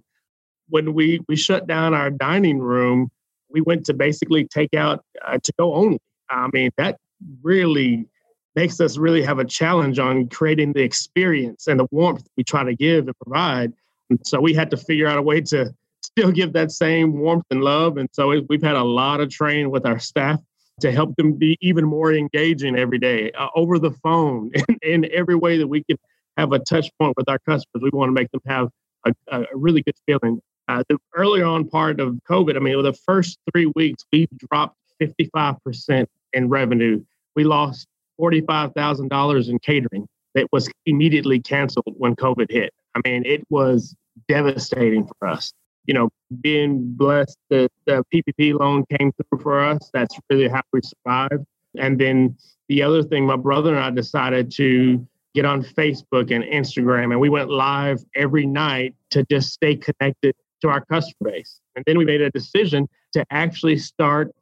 when 0.68 0.94
we 0.94 1.20
we 1.28 1.36
shut 1.36 1.66
down 1.66 1.94
our 1.94 2.10
dining 2.10 2.58
room, 2.58 3.10
we 3.50 3.60
went 3.60 3.86
to 3.86 3.94
basically 3.94 4.44
take 4.44 4.74
out 4.74 5.04
uh, 5.26 5.38
to 5.42 5.52
go 5.58 5.74
only. 5.74 5.98
I 6.30 6.48
mean, 6.52 6.70
that 6.76 6.98
really 7.42 8.06
makes 8.54 8.80
us 8.80 8.98
really 8.98 9.22
have 9.22 9.38
a 9.38 9.44
challenge 9.44 9.98
on 9.98 10.28
creating 10.28 10.72
the 10.72 10.82
experience 10.82 11.66
and 11.66 11.78
the 11.78 11.86
warmth 11.90 12.26
we 12.36 12.44
try 12.44 12.64
to 12.64 12.74
give 12.74 13.06
and 13.06 13.16
provide. 13.24 13.72
And 14.10 14.18
so 14.24 14.40
we 14.40 14.54
had 14.54 14.70
to 14.70 14.76
figure 14.76 15.06
out 15.06 15.18
a 15.18 15.22
way 15.22 15.40
to 15.42 15.72
still 16.02 16.32
give 16.32 16.52
that 16.54 16.72
same 16.72 17.18
warmth 17.18 17.44
and 17.50 17.62
love. 17.62 17.96
And 17.96 18.08
so 18.12 18.42
we've 18.48 18.62
had 18.62 18.76
a 18.76 18.82
lot 18.82 19.20
of 19.20 19.30
training 19.30 19.70
with 19.70 19.86
our 19.86 19.98
staff 19.98 20.40
to 20.80 20.92
help 20.92 21.14
them 21.16 21.32
be 21.34 21.56
even 21.60 21.84
more 21.84 22.12
engaging 22.12 22.76
every 22.76 22.98
day 22.98 23.30
uh, 23.32 23.48
over 23.54 23.78
the 23.78 23.90
phone 23.90 24.50
in, 24.82 25.04
in 25.04 25.10
every 25.12 25.34
way 25.34 25.58
that 25.58 25.66
we 25.66 25.84
can 25.84 25.96
have 26.36 26.52
a 26.52 26.58
touch 26.58 26.88
point 27.00 27.14
with 27.16 27.28
our 27.28 27.38
customers. 27.40 27.82
We 27.82 27.90
want 27.92 28.08
to 28.08 28.12
make 28.12 28.30
them 28.30 28.40
have 28.46 28.68
a, 29.06 29.12
a 29.28 29.44
really 29.54 29.82
good 29.82 29.96
feeling 30.06 30.40
Uh, 30.68 30.82
the 30.88 30.98
earlier 31.14 31.46
on 31.46 31.66
part 31.66 31.98
of 31.98 32.18
COVID, 32.28 32.54
I 32.56 32.58
mean, 32.60 32.80
the 32.82 32.92
first 32.92 33.38
three 33.50 33.72
weeks, 33.74 34.04
we 34.12 34.28
dropped 34.50 34.76
55% 35.00 36.06
in 36.34 36.48
revenue. 36.48 37.02
We 37.34 37.44
lost 37.44 37.88
$45,000 38.20 39.48
in 39.48 39.58
catering 39.60 40.06
that 40.34 40.46
was 40.52 40.70
immediately 40.84 41.40
canceled 41.40 41.94
when 41.96 42.14
COVID 42.16 42.50
hit. 42.50 42.72
I 42.94 43.00
mean, 43.08 43.24
it 43.24 43.44
was 43.48 43.94
devastating 44.28 45.08
for 45.18 45.28
us. 45.28 45.52
You 45.86 45.94
know, 45.94 46.10
being 46.42 46.92
blessed 46.96 47.38
that 47.48 47.70
the 47.86 48.04
PPP 48.12 48.58
loan 48.58 48.84
came 48.98 49.10
through 49.12 49.40
for 49.40 49.60
us, 49.60 49.88
that's 49.94 50.18
really 50.28 50.48
how 50.48 50.60
we 50.72 50.80
survived. 50.82 51.46
And 51.78 51.98
then 51.98 52.36
the 52.68 52.82
other 52.82 53.02
thing, 53.02 53.24
my 53.24 53.36
brother 53.36 53.74
and 53.74 53.82
I 53.82 53.90
decided 53.90 54.50
to 54.52 55.06
get 55.34 55.46
on 55.46 55.62
Facebook 55.62 56.30
and 56.34 56.44
Instagram, 56.44 57.04
and 57.04 57.20
we 57.20 57.30
went 57.30 57.48
live 57.48 58.04
every 58.14 58.44
night 58.44 58.94
to 59.10 59.24
just 59.30 59.52
stay 59.52 59.76
connected 59.76 60.34
to 60.62 60.68
our 60.68 60.84
customer 60.84 61.30
base. 61.30 61.60
And 61.76 61.84
then 61.86 61.98
we 61.98 62.04
made 62.04 62.20
a 62.20 62.30
decision 62.30 62.88
to 63.12 63.24
actually 63.30 63.78
start 63.78 64.32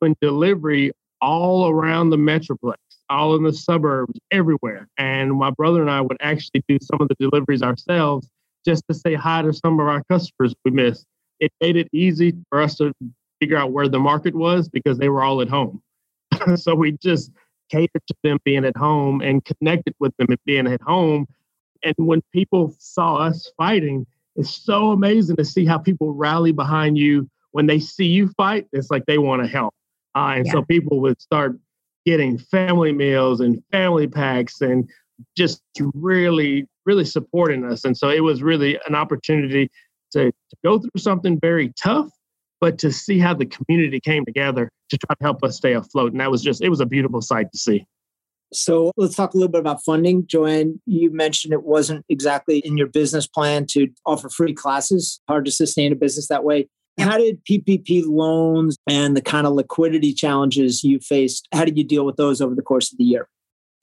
doing 0.00 0.16
delivery 0.20 0.92
all 1.20 1.68
around 1.68 2.10
the 2.10 2.16
metroplex, 2.16 2.76
all 3.08 3.34
in 3.36 3.44
the 3.44 3.52
suburbs, 3.52 4.18
everywhere. 4.30 4.88
And 4.98 5.34
my 5.36 5.50
brother 5.50 5.80
and 5.80 5.90
I 5.90 6.00
would 6.00 6.16
actually 6.20 6.64
do 6.68 6.78
some 6.80 7.00
of 7.00 7.08
the 7.08 7.14
deliveries 7.18 7.62
ourselves 7.62 8.28
just 8.64 8.84
to 8.88 8.94
say 8.94 9.14
hi 9.14 9.42
to 9.42 9.52
some 9.52 9.80
of 9.80 9.86
our 9.86 10.02
customers 10.04 10.54
we 10.64 10.70
missed. 10.70 11.06
It 11.40 11.52
made 11.60 11.76
it 11.76 11.88
easy 11.92 12.34
for 12.50 12.60
us 12.60 12.76
to 12.76 12.92
figure 13.40 13.56
out 13.56 13.72
where 13.72 13.88
the 13.88 13.98
market 13.98 14.34
was 14.34 14.68
because 14.68 14.98
they 14.98 15.08
were 15.08 15.22
all 15.22 15.40
at 15.40 15.48
home. 15.48 15.82
so 16.56 16.74
we 16.74 16.92
just 17.02 17.32
catered 17.70 18.02
to 18.06 18.14
them 18.22 18.38
being 18.44 18.64
at 18.64 18.76
home 18.76 19.20
and 19.20 19.44
connected 19.44 19.94
with 19.98 20.16
them 20.18 20.28
being 20.44 20.66
at 20.66 20.80
home. 20.82 21.26
And 21.82 21.94
when 21.98 22.22
people 22.32 22.74
saw 22.78 23.16
us 23.16 23.50
fighting, 23.56 24.06
it's 24.36 24.54
so 24.54 24.92
amazing 24.92 25.36
to 25.36 25.44
see 25.44 25.64
how 25.64 25.78
people 25.78 26.12
rally 26.12 26.52
behind 26.52 26.96
you 26.96 27.28
when 27.52 27.66
they 27.66 27.78
see 27.78 28.06
you 28.06 28.28
fight. 28.36 28.66
It's 28.72 28.90
like 28.90 29.04
they 29.06 29.18
want 29.18 29.42
to 29.42 29.48
help. 29.48 29.74
Uh, 30.14 30.34
and 30.36 30.46
yeah. 30.46 30.52
so 30.52 30.62
people 30.62 31.00
would 31.00 31.20
start 31.20 31.58
getting 32.04 32.38
family 32.38 32.92
meals 32.92 33.40
and 33.40 33.62
family 33.70 34.06
packs 34.06 34.60
and 34.60 34.88
just 35.36 35.62
really, 35.94 36.66
really 36.84 37.04
supporting 37.04 37.64
us. 37.64 37.84
And 37.84 37.96
so 37.96 38.10
it 38.10 38.20
was 38.20 38.42
really 38.42 38.78
an 38.86 38.94
opportunity 38.94 39.70
to, 40.12 40.30
to 40.30 40.56
go 40.64 40.78
through 40.78 40.90
something 40.98 41.38
very 41.40 41.72
tough, 41.80 42.10
but 42.60 42.78
to 42.78 42.90
see 42.90 43.18
how 43.18 43.34
the 43.34 43.46
community 43.46 44.00
came 44.00 44.24
together 44.24 44.70
to 44.90 44.98
try 44.98 45.14
to 45.14 45.22
help 45.22 45.42
us 45.44 45.56
stay 45.56 45.74
afloat. 45.74 46.12
And 46.12 46.20
that 46.20 46.30
was 46.30 46.42
just, 46.42 46.62
it 46.62 46.68
was 46.68 46.80
a 46.80 46.86
beautiful 46.86 47.20
sight 47.20 47.52
to 47.52 47.58
see. 47.58 47.86
So 48.52 48.92
let's 48.96 49.16
talk 49.16 49.34
a 49.34 49.36
little 49.36 49.50
bit 49.50 49.60
about 49.60 49.84
funding. 49.84 50.26
Joanne, 50.26 50.80
you 50.86 51.10
mentioned 51.12 51.52
it 51.52 51.64
wasn't 51.64 52.04
exactly 52.08 52.58
in 52.58 52.76
your 52.76 52.86
business 52.86 53.26
plan 53.26 53.66
to 53.70 53.88
offer 54.06 54.28
free 54.28 54.54
classes. 54.54 55.20
Hard 55.28 55.44
to 55.46 55.50
sustain 55.50 55.92
a 55.92 55.96
business 55.96 56.28
that 56.28 56.44
way. 56.44 56.68
How 56.98 57.16
did 57.16 57.42
PPP 57.44 58.04
loans 58.06 58.76
and 58.88 59.16
the 59.16 59.22
kind 59.22 59.46
of 59.46 59.54
liquidity 59.54 60.12
challenges 60.12 60.84
you 60.84 61.00
faced, 61.00 61.48
how 61.52 61.64
did 61.64 61.78
you 61.78 61.84
deal 61.84 62.04
with 62.04 62.16
those 62.16 62.40
over 62.40 62.54
the 62.54 62.62
course 62.62 62.92
of 62.92 62.98
the 62.98 63.04
year? 63.04 63.28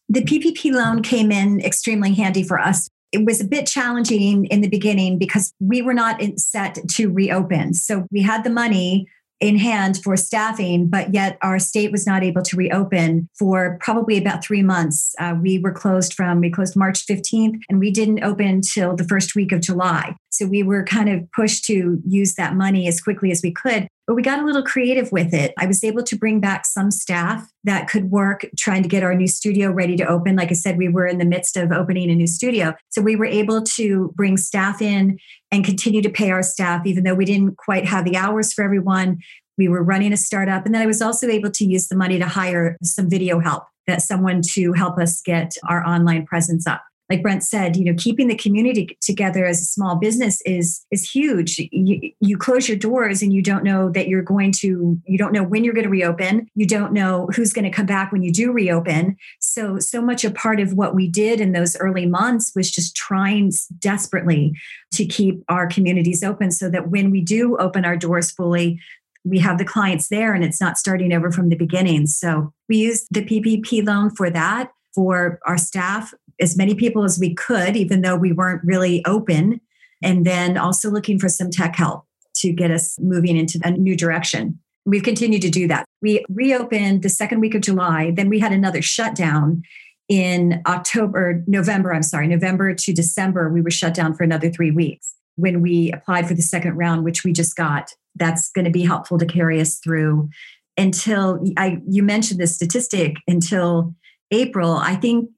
The 0.10 0.22
PPP 0.22 0.72
loan 0.72 1.02
came 1.02 1.32
in 1.32 1.60
extremely 1.62 2.14
handy 2.14 2.44
for 2.44 2.60
us. 2.60 2.90
It 3.12 3.26
was 3.26 3.42
a 3.42 3.46
bit 3.46 3.66
challenging 3.66 4.46
in 4.46 4.62
the 4.62 4.70
beginning 4.70 5.18
because 5.18 5.52
we 5.60 5.82
were 5.82 5.94
not 5.94 6.22
set 6.38 6.78
to 6.90 7.10
reopen. 7.10 7.74
So 7.74 8.06
we 8.12 8.22
had 8.22 8.44
the 8.44 8.52
money, 8.52 9.08
in 9.40 9.58
hand 9.58 10.02
for 10.04 10.18
staffing, 10.18 10.88
but 10.88 11.14
yet 11.14 11.38
our 11.42 11.60
state 11.60 11.92
was 11.92 12.06
not 12.06 12.24
able 12.24 12.42
to 12.42 12.58
reopen 12.58 13.30
for 13.38 13.78
probably 13.80 14.18
about 14.18 14.44
three 14.44 14.62
months. 14.62 15.16
Uh, 15.20 15.36
we 15.42 15.60
were 15.60 15.72
closed 15.72 16.14
from, 16.14 16.42
we 16.42 16.50
closed 16.50 16.76
March 16.76 17.06
15th, 17.06 17.60
and 17.70 17.80
we 17.80 17.92
didn't 17.92 18.24
open 18.24 18.48
until 18.48 18.96
the 18.96 19.06
first 19.06 19.36
week 19.36 19.52
of 19.52 19.62
July. 19.62 20.16
So 20.30 20.46
we 20.46 20.64
were 20.64 20.84
kind 20.84 21.10
of 21.10 21.32
pushed 21.32 21.66
to 21.66 22.02
use 22.06 22.36
that 22.36 22.56
money 22.56 22.88
as 22.88 23.02
quickly 23.02 23.32
as 23.32 23.42
we 23.42 23.52
could. 23.52 23.88
But 24.10 24.16
we 24.16 24.24
got 24.24 24.40
a 24.40 24.44
little 24.44 24.64
creative 24.64 25.12
with 25.12 25.36
it. 25.36 25.54
I 25.60 25.68
was 25.68 25.84
able 25.84 26.02
to 26.02 26.18
bring 26.18 26.40
back 26.40 26.66
some 26.66 26.90
staff 26.90 27.48
that 27.64 27.88
could 27.88 28.10
work 28.10 28.44
trying 28.58 28.82
to 28.82 28.90
get 28.90 29.04
our 29.04 29.14
new 29.14 29.28
studio 29.28 29.70
ready 29.70 29.96
to 29.98 30.08
open. 30.08 30.36
Like 30.36 30.50
I 30.50 30.56
said, 30.56 30.80
we 30.80 30.88
were 30.88 31.06
in 31.06 31.20
the 31.20 31.26
midst 31.26 31.56
of 31.56 31.72
opening 31.72 32.10
a 32.10 32.16
new 32.16 32.26
studio. 32.26 32.74
So 32.90 33.04
we 33.04 33.16
were 33.16 33.28
able 33.28 33.62
to 33.62 34.12
bring 34.16 34.36
staff 34.36 34.82
in 34.82 35.20
and 35.52 35.64
continue 35.64 36.02
to 36.02 36.10
pay 36.10 36.32
our 36.32 36.42
staff, 36.42 36.88
even 36.88 37.04
though 37.04 37.14
we 37.14 37.24
didn't 37.24 37.58
quite 37.58 37.86
have 37.86 38.04
the 38.04 38.18
hours 38.18 38.52
for 38.52 38.64
everyone. 38.64 39.20
We 39.60 39.68
were 39.68 39.84
running 39.84 40.12
a 40.12 40.18
startup. 40.18 40.66
And 40.66 40.74
then 40.74 40.82
I 40.82 40.88
was 40.88 41.04
also 41.04 41.28
able 41.28 41.52
to 41.52 41.64
use 41.64 41.88
the 41.88 41.96
money 41.96 42.18
to 42.18 42.26
hire 42.26 42.78
some 42.82 43.12
video 43.12 43.40
help, 43.40 43.66
that 43.86 44.02
someone 44.02 44.42
to 44.54 44.74
help 44.74 44.98
us 44.98 45.22
get 45.22 45.54
our 45.68 45.86
online 45.86 46.26
presence 46.26 46.66
up 46.66 46.82
like 47.10 47.24
Brent 47.24 47.44
said, 47.44 47.76
you 47.76 47.84
know, 47.84 47.96
keeping 47.98 48.28
the 48.28 48.36
community 48.36 48.98
together 49.02 49.46
as 49.46 49.60
a 49.62 49.66
small 49.66 49.96
business 49.96 50.42
is 50.46 50.86
is 50.92 51.10
huge. 51.10 51.58
You, 51.72 52.12
you 52.20 52.38
close 52.38 52.68
your 52.68 52.78
doors 52.78 53.24
and 53.24 53.34
you 53.34 53.42
don't 53.42 53.64
know 53.64 53.90
that 53.90 54.08
you're 54.08 54.22
going 54.22 54.52
to, 54.60 55.00
you 55.06 55.18
don't 55.18 55.34
know 55.34 55.44
when 55.44 55.64
you're 55.64 55.74
going 55.74 55.86
to 55.86 55.90
reopen. 55.90 56.48
You 56.54 56.68
don't 56.68 56.94
know 56.94 57.28
who's 57.36 57.52
going 57.52 57.66
to 57.66 57.72
come 57.72 57.88
back 57.88 58.12
when 58.12 58.22
you 58.22 58.32
do 58.32 58.52
reopen. 58.52 59.18
So, 59.40 59.80
so 59.80 60.02
much 60.02 60.24
a 60.24 60.30
part 60.30 60.60
of 60.60 60.74
what 60.74 60.94
we 60.94 61.08
did 61.08 61.42
in 61.42 61.52
those 61.52 61.76
early 61.78 62.06
months 62.06 62.52
was 62.56 62.70
just 62.70 62.96
trying 62.96 63.52
desperately 63.80 64.54
to 64.94 65.06
keep 65.06 65.44
our 65.50 65.68
communities 65.68 66.24
open 66.24 66.52
so 66.52 66.70
that 66.70 66.90
when 66.90 67.10
we 67.10 67.22
do 67.22 67.58
open 67.58 67.86
our 67.86 67.98
doors 67.98 68.30
fully, 68.30 68.80
we 69.26 69.40
have 69.40 69.58
the 69.58 69.66
clients 69.66 70.10
there 70.10 70.34
and 70.34 70.44
it's 70.44 70.62
not 70.62 70.78
starting 70.78 71.12
over 71.12 71.32
from 71.32 71.50
the 71.50 71.56
beginning. 71.56 72.06
So 72.06 72.54
we 72.68 72.78
used 72.78 73.08
the 73.12 73.26
PPP 73.26 73.86
loan 73.86 74.12
for 74.12 74.30
that 74.30 74.72
for 74.94 75.40
our 75.46 75.58
staff, 75.58 76.14
as 76.40 76.58
many 76.58 76.76
people 76.76 77.04
as 77.04 77.20
we 77.20 77.34
could, 77.34 77.76
even 77.76 78.02
though 78.02 78.16
we 78.16 78.32
weren't 78.32 78.62
really 78.64 79.04
open. 79.06 79.62
And 80.02 80.26
then 80.26 80.58
also 80.58 80.90
looking 80.90 81.20
for 81.20 81.28
some 81.28 81.50
tech 81.50 81.76
help 81.76 82.06
to 82.38 82.54
get 82.54 82.72
us 82.72 82.98
moving 83.00 83.38
into 83.38 83.60
a 83.64 83.72
new 83.72 83.96
direction. 83.96 84.60
We've 84.86 85.04
continued 85.04 85.42
to 85.42 85.50
do 85.50 85.68
that. 85.68 85.86
We 86.02 86.24
reopened 86.30 87.04
the 87.04 87.10
second 87.10 87.42
week 87.42 87.54
of 87.54 87.62
July. 87.62 88.12
Then 88.12 88.30
we 88.30 88.40
had 88.40 88.54
another 88.54 88.82
shutdown 88.82 89.64
in 90.08 90.62
October, 90.66 91.44
November, 91.48 91.94
I'm 91.94 92.02
sorry, 92.02 92.28
November 92.28 92.74
to 92.74 92.94
December. 92.94 93.50
We 93.50 93.62
were 93.62 93.72
shut 93.72 93.94
down 93.94 94.16
for 94.16 94.24
another 94.24 94.50
three 94.50 94.72
weeks. 94.72 95.14
When 95.36 95.62
we 95.62 95.92
applied 95.92 96.28
for 96.28 96.34
the 96.34 96.42
second 96.42 96.76
round, 96.76 97.04
which 97.04 97.24
we 97.24 97.32
just 97.34 97.56
got, 97.56 97.94
that's 98.16 98.52
going 98.52 98.66
to 98.66 98.72
be 98.72 98.84
helpful 98.84 99.18
to 99.20 99.26
carry 99.26 99.62
us 99.62 99.78
through 99.78 100.30
until 100.78 101.44
I, 101.58 101.80
you 101.88 102.04
mentioned 102.04 102.40
this 102.40 102.56
statistic 102.56 103.18
until 103.28 103.94
April, 104.32 104.74
I 104.74 104.96
think 104.96 105.30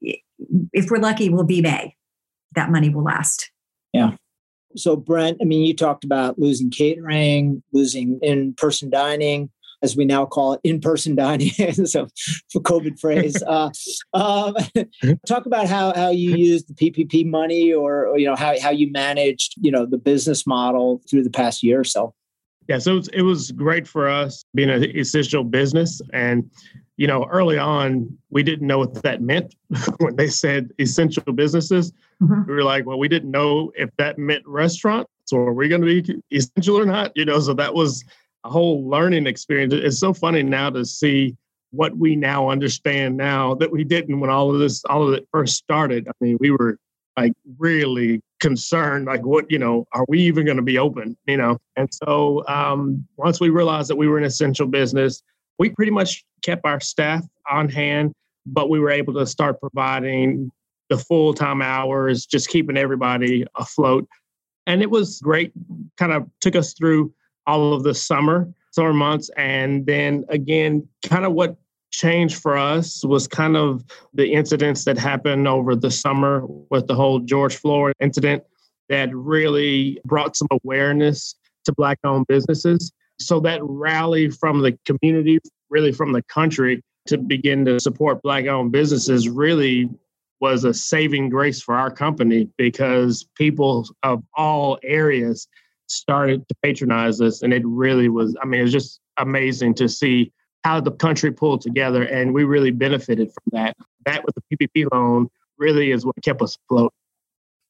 if 0.72 0.90
we're 0.90 0.98
lucky, 0.98 1.28
we'll 1.28 1.44
be 1.44 1.60
May. 1.60 1.96
That 2.54 2.70
money 2.70 2.88
will 2.88 3.04
last. 3.04 3.50
Yeah. 3.92 4.12
So, 4.76 4.96
Brent, 4.96 5.38
I 5.40 5.44
mean, 5.44 5.64
you 5.64 5.74
talked 5.74 6.04
about 6.04 6.38
losing 6.38 6.70
catering, 6.70 7.62
losing 7.72 8.18
in 8.22 8.54
person 8.54 8.90
dining, 8.90 9.50
as 9.82 9.96
we 9.96 10.04
now 10.04 10.24
call 10.24 10.54
it, 10.54 10.60
in 10.64 10.80
person 10.80 11.14
dining. 11.14 11.50
so, 11.84 12.08
for 12.50 12.60
COVID 12.60 12.98
phrase. 12.98 13.42
Uh, 13.52 13.70
um, 14.14 14.54
talk 15.26 15.46
about 15.46 15.68
how, 15.68 15.92
how 15.94 16.10
you 16.10 16.36
used 16.36 16.68
the 16.68 16.74
PPP 16.74 17.28
money 17.28 17.72
or, 17.72 18.06
or, 18.06 18.18
you 18.18 18.26
know, 18.26 18.36
how, 18.36 18.58
how 18.60 18.70
you 18.70 18.90
managed, 18.90 19.54
you 19.60 19.70
know, 19.70 19.84
the 19.84 19.98
business 19.98 20.46
model 20.46 21.02
through 21.08 21.22
the 21.22 21.30
past 21.30 21.62
year 21.62 21.80
or 21.80 21.84
so. 21.84 22.14
Yeah, 22.72 22.78
so 22.78 23.02
it 23.12 23.20
was, 23.20 23.52
great 23.52 23.86
for 23.86 24.08
us 24.08 24.46
being 24.54 24.70
an 24.70 24.82
essential 24.96 25.44
business. 25.44 26.00
And 26.14 26.50
you 26.96 27.06
know, 27.06 27.26
early 27.30 27.58
on, 27.58 28.16
we 28.30 28.42
didn't 28.42 28.66
know 28.66 28.78
what 28.78 29.02
that 29.02 29.20
meant 29.20 29.54
when 29.98 30.16
they 30.16 30.28
said 30.28 30.70
essential 30.78 31.34
businesses. 31.34 31.92
Mm-hmm. 32.22 32.48
We 32.48 32.54
were 32.54 32.64
like, 32.64 32.86
well, 32.86 32.98
we 32.98 33.08
didn't 33.08 33.30
know 33.30 33.72
if 33.74 33.90
that 33.98 34.16
meant 34.16 34.46
restaurants 34.46 35.10
or 35.32 35.48
are 35.48 35.52
we 35.52 35.68
going 35.68 35.82
to 35.82 36.02
be 36.02 36.22
essential 36.34 36.78
or 36.78 36.86
not, 36.86 37.12
you 37.14 37.26
know, 37.26 37.38
so 37.40 37.52
that 37.52 37.74
was 37.74 38.04
a 38.44 38.48
whole 38.48 38.88
learning 38.88 39.26
experience. 39.26 39.74
It's 39.74 39.98
so 39.98 40.14
funny 40.14 40.42
now 40.42 40.70
to 40.70 40.86
see 40.86 41.36
what 41.72 41.94
we 41.98 42.16
now 42.16 42.48
understand 42.48 43.18
now 43.18 43.54
that 43.56 43.70
we 43.70 43.84
didn't 43.84 44.18
when 44.18 44.30
all 44.30 44.50
of 44.50 44.60
this, 44.60 44.82
all 44.86 45.06
of 45.06 45.12
it 45.12 45.28
first 45.30 45.56
started. 45.56 46.08
I 46.08 46.12
mean, 46.22 46.38
we 46.40 46.50
were 46.50 46.78
like 47.18 47.34
really 47.58 48.22
concerned, 48.42 49.06
like 49.06 49.24
what, 49.24 49.48
you 49.50 49.58
know, 49.58 49.86
are 49.92 50.04
we 50.08 50.20
even 50.20 50.44
going 50.44 50.56
to 50.56 50.64
be 50.64 50.76
open, 50.76 51.16
you 51.26 51.36
know? 51.36 51.56
And 51.76 51.88
so 51.94 52.44
um, 52.48 53.06
once 53.16 53.40
we 53.40 53.50
realized 53.50 53.88
that 53.88 53.96
we 53.96 54.08
were 54.08 54.18
an 54.18 54.24
essential 54.24 54.66
business, 54.66 55.22
we 55.60 55.70
pretty 55.70 55.92
much 55.92 56.24
kept 56.42 56.66
our 56.66 56.80
staff 56.80 57.24
on 57.48 57.68
hand, 57.68 58.12
but 58.44 58.68
we 58.68 58.80
were 58.80 58.90
able 58.90 59.14
to 59.14 59.26
start 59.26 59.60
providing 59.60 60.50
the 60.90 60.98
full 60.98 61.32
time 61.32 61.62
hours, 61.62 62.26
just 62.26 62.48
keeping 62.48 62.76
everybody 62.76 63.46
afloat. 63.54 64.08
And 64.66 64.82
it 64.82 64.90
was 64.90 65.20
great, 65.20 65.52
kind 65.96 66.12
of 66.12 66.28
took 66.40 66.56
us 66.56 66.74
through 66.74 67.14
all 67.46 67.72
of 67.74 67.84
the 67.84 67.94
summer, 67.94 68.52
summer 68.72 68.92
months. 68.92 69.30
And 69.36 69.86
then 69.86 70.24
again, 70.30 70.86
kind 71.06 71.24
of 71.24 71.32
what 71.32 71.56
changed 71.92 72.40
for 72.40 72.56
us 72.56 73.04
was 73.04 73.28
kind 73.28 73.56
of 73.56 73.84
the 74.14 74.32
incidents 74.32 74.84
that 74.84 74.98
happened 74.98 75.46
over 75.46 75.76
the 75.76 75.90
summer 75.90 76.44
with 76.70 76.86
the 76.88 76.94
whole 76.94 77.20
George 77.20 77.56
Floyd 77.56 77.94
incident 78.00 78.42
that 78.88 79.14
really 79.14 80.00
brought 80.04 80.36
some 80.36 80.48
awareness 80.50 81.34
to 81.64 81.72
Black 81.72 81.98
owned 82.04 82.26
businesses. 82.26 82.92
So 83.20 83.38
that 83.40 83.60
rally 83.62 84.30
from 84.30 84.62
the 84.62 84.76
community, 84.84 85.38
really 85.70 85.92
from 85.92 86.12
the 86.12 86.22
country, 86.22 86.82
to 87.06 87.18
begin 87.18 87.64
to 87.66 87.78
support 87.78 88.22
Black 88.22 88.46
owned 88.46 88.72
businesses 88.72 89.28
really 89.28 89.88
was 90.40 90.64
a 90.64 90.74
saving 90.74 91.28
grace 91.28 91.62
for 91.62 91.74
our 91.74 91.90
company 91.90 92.48
because 92.56 93.24
people 93.36 93.86
of 94.02 94.22
all 94.36 94.78
areas 94.82 95.46
started 95.86 96.46
to 96.48 96.54
patronize 96.62 97.20
us. 97.20 97.42
And 97.42 97.52
it 97.52 97.62
really 97.64 98.08
was, 98.08 98.36
I 98.42 98.46
mean, 98.46 98.60
it 98.60 98.64
was 98.64 98.72
just 98.72 99.00
amazing 99.18 99.74
to 99.74 99.88
see 99.88 100.32
how 100.64 100.80
the 100.80 100.92
country 100.92 101.32
pulled 101.32 101.60
together. 101.60 102.02
And 102.02 102.34
we 102.34 102.44
really 102.44 102.70
benefited 102.70 103.28
from 103.32 103.58
that. 103.58 103.76
That 104.06 104.24
with 104.24 104.34
the 104.34 104.56
PPP 104.56 104.92
loan 104.92 105.28
really 105.58 105.90
is 105.90 106.04
what 106.04 106.16
kept 106.22 106.42
us 106.42 106.56
afloat. 106.66 106.92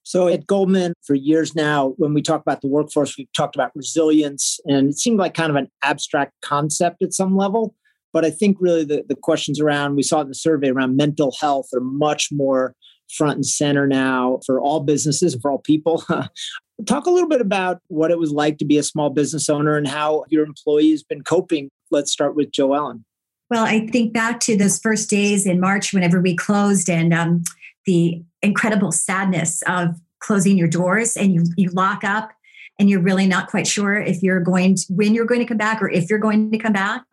So 0.05 0.27
at 0.29 0.47
Goldman 0.47 0.95
for 1.03 1.15
years 1.15 1.55
now, 1.55 1.95
when 1.97 2.13
we 2.13 2.23
talk 2.23 2.41
about 2.41 2.61
the 2.61 2.69
workforce, 2.69 3.17
we've 3.17 3.33
talked 3.37 3.55
about 3.55 3.71
resilience, 3.77 4.59
and 4.65 4.91
it 4.91 4.99
seemed 4.99 5.19
like 5.19 5.35
kind 5.35 5.51
of 5.51 5.57
an 5.57 5.71
abstract 5.85 6.33
concept 6.43 7.03
at 7.03 7.13
some 7.13 7.37
level. 7.37 7.75
But 8.13 8.25
I 8.25 8.31
think 8.31 8.57
really 8.61 8.85
the, 8.85 9.05
the 9.09 9.15
questions 9.15 9.61
around, 9.61 9.95
we 9.95 10.03
saw 10.03 10.21
in 10.21 10.29
the 10.29 10.35
survey 10.35 10.71
around 10.71 10.97
mental 10.97 11.33
health 11.41 11.69
are 11.73 11.81
much 11.81 12.31
more 12.33 12.75
front 13.13 13.37
and 13.37 13.47
center 13.47 13.87
now 13.87 14.41
for 14.45 14.61
all 14.61 14.81
businesses, 14.81 15.35
and 15.35 15.43
for 15.43 15.51
all 15.51 15.59
people. 15.59 16.03
Talk 16.87 17.07
a 17.07 17.11
little 17.11 17.29
bit 17.29 17.41
about 17.41 17.79
what 17.89 18.11
it 18.11 18.19
was 18.19 18.33
like 18.33 18.59
to 18.59 18.65
be 18.65 18.79
a 18.79 18.83
small 18.83 19.11
business 19.11 19.49
owner 19.49 19.77
and 19.77 19.87
how 19.87 20.25
your 20.29 20.45
employees 20.45 21.05
been 21.05 21.23
coping. 21.23 21.71
Let's 21.93 22.11
start 22.11 22.35
with 22.35 22.51
Joellen. 22.51 23.05
Well, 23.51 23.65
I 23.65 23.87
think 23.87 24.15
back 24.15 24.41
to 24.41 24.57
those 24.57 24.79
first 24.79 25.11
days 25.11 25.47
in 25.47 25.61
March 25.61 25.93
whenever 25.93 26.21
we 26.21 26.35
closed 26.35 26.89
and 26.89 27.13
um, 27.13 27.45
the 27.85 28.23
incredible 28.41 28.93
sadness 28.93 29.63
of 29.67 30.01
closing 30.21 30.57
your 30.57 30.69
doors 30.69 31.17
and 31.17 31.35
you, 31.35 31.45
you 31.57 31.69
lock 31.71 32.03
up 32.03 32.31
and 32.79 32.89
you're 32.89 33.03
really 33.03 33.27
not 33.27 33.49
quite 33.49 33.67
sure 33.67 34.01
if 34.01 34.23
you're 34.23 34.41
going 34.41 34.77
to, 34.77 34.87
when 34.89 35.15
you're 35.15 35.27
going 35.27 35.41
to 35.41 35.47
come 35.47 35.59
back 35.59 35.83
or 35.83 35.91
if 35.91 36.09
you're 36.09 36.19
going 36.19 36.51
to 36.51 36.59
come 36.59 36.73
back. 36.73 37.05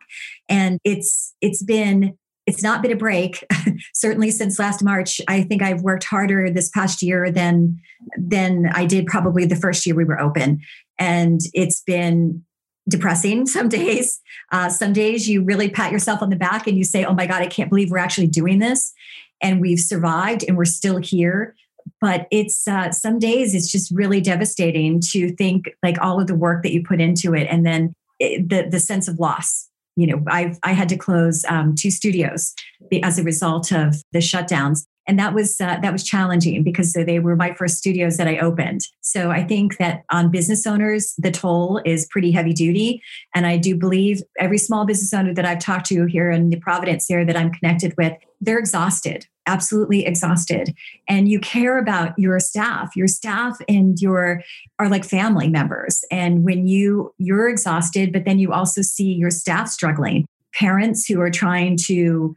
And 0.48 0.78
it's 0.82 1.34
it's 1.42 1.62
been 1.62 2.16
it's 2.46 2.62
not 2.62 2.80
been 2.80 2.92
a 2.92 2.96
break. 2.96 3.44
Certainly 3.94 4.30
since 4.30 4.58
last 4.58 4.82
march 4.82 5.20
i 5.28 5.42
think 5.42 5.62
i've 5.62 5.82
worked 5.82 6.04
harder 6.04 6.50
this 6.50 6.68
past 6.70 7.02
year 7.02 7.30
than 7.30 7.78
than 8.18 8.66
i 8.72 8.84
did 8.84 9.06
probably 9.06 9.44
the 9.44 9.56
first 9.56 9.84
year 9.86 9.94
we 9.94 10.04
were 10.04 10.20
open. 10.20 10.60
And 10.98 11.40
it's 11.52 11.82
been 11.82 12.44
depressing 12.90 13.46
some 13.56 13.68
days. 13.68 14.20
Uh, 14.52 14.68
some 14.68 14.92
days 14.92 15.28
you 15.28 15.42
really 15.42 15.70
pat 15.70 15.92
yourself 15.92 16.20
on 16.20 16.28
the 16.28 16.36
back 16.36 16.66
and 16.66 16.76
you 16.76 16.84
say 16.84 17.04
oh 17.04 17.14
my 17.14 17.26
god 17.26 17.40
i 17.40 17.46
can't 17.46 17.70
believe 17.70 17.90
we're 17.90 17.98
actually 17.98 18.26
doing 18.26 18.58
this 18.58 18.92
and 19.40 19.60
we've 19.60 19.80
survived 19.80 20.44
and 20.46 20.56
we're 20.56 20.64
still 20.64 20.98
here. 20.98 21.54
But 22.00 22.26
it's 22.30 22.68
uh, 22.68 22.92
some 22.92 23.18
days 23.18 23.54
it's 23.54 23.70
just 23.70 23.90
really 23.90 24.20
devastating 24.20 25.00
to 25.12 25.34
think 25.34 25.70
like 25.82 26.00
all 26.00 26.20
of 26.20 26.26
the 26.26 26.34
work 26.34 26.62
that 26.62 26.72
you 26.72 26.82
put 26.82 27.00
into 27.00 27.34
it 27.34 27.46
and 27.50 27.64
then 27.64 27.94
it, 28.18 28.48
the 28.48 28.68
the 28.68 28.80
sense 28.80 29.08
of 29.08 29.18
loss. 29.18 29.68
You 29.96 30.06
know 30.06 30.22
i've 30.28 30.58
i 30.62 30.72
had 30.72 30.88
to 30.90 30.96
close 30.96 31.44
um, 31.46 31.74
two 31.74 31.90
studios 31.90 32.54
as 33.02 33.18
a 33.18 33.24
result 33.24 33.72
of 33.72 33.96
the 34.12 34.20
shutdowns 34.20 34.86
and 35.10 35.18
that 35.18 35.34
was 35.34 35.60
uh, 35.60 35.76
that 35.82 35.92
was 35.92 36.04
challenging 36.04 36.62
because 36.62 36.92
they 36.92 37.18
were 37.18 37.34
my 37.34 37.52
first 37.52 37.78
studios 37.78 38.16
that 38.16 38.28
I 38.28 38.38
opened. 38.38 38.82
So 39.00 39.32
I 39.32 39.42
think 39.42 39.76
that 39.78 40.04
on 40.12 40.30
business 40.30 40.68
owners, 40.68 41.14
the 41.18 41.32
toll 41.32 41.82
is 41.84 42.06
pretty 42.06 42.30
heavy 42.30 42.52
duty, 42.52 43.02
and 43.34 43.44
I 43.44 43.56
do 43.56 43.76
believe 43.76 44.22
every 44.38 44.56
small 44.56 44.86
business 44.86 45.12
owner 45.12 45.34
that 45.34 45.44
I've 45.44 45.58
talked 45.58 45.86
to 45.86 46.06
here 46.06 46.30
in 46.30 46.50
the 46.50 46.60
Providence 46.60 47.10
area 47.10 47.26
that 47.26 47.36
I'm 47.36 47.50
connected 47.50 47.92
with, 47.98 48.12
they're 48.40 48.60
exhausted, 48.60 49.26
absolutely 49.46 50.06
exhausted, 50.06 50.76
and 51.08 51.28
you 51.28 51.40
care 51.40 51.78
about 51.78 52.16
your 52.16 52.38
staff. 52.38 52.94
Your 52.94 53.08
staff 53.08 53.58
and 53.68 54.00
your 54.00 54.44
are 54.78 54.88
like 54.88 55.04
family 55.04 55.48
members, 55.48 56.04
and 56.12 56.44
when 56.44 56.68
you 56.68 57.12
you're 57.18 57.48
exhausted, 57.48 58.12
but 58.12 58.24
then 58.26 58.38
you 58.38 58.52
also 58.52 58.80
see 58.80 59.12
your 59.12 59.32
staff 59.32 59.66
struggling. 59.70 60.24
Parents 60.54 61.06
who 61.06 61.20
are 61.20 61.30
trying 61.30 61.76
to 61.88 62.36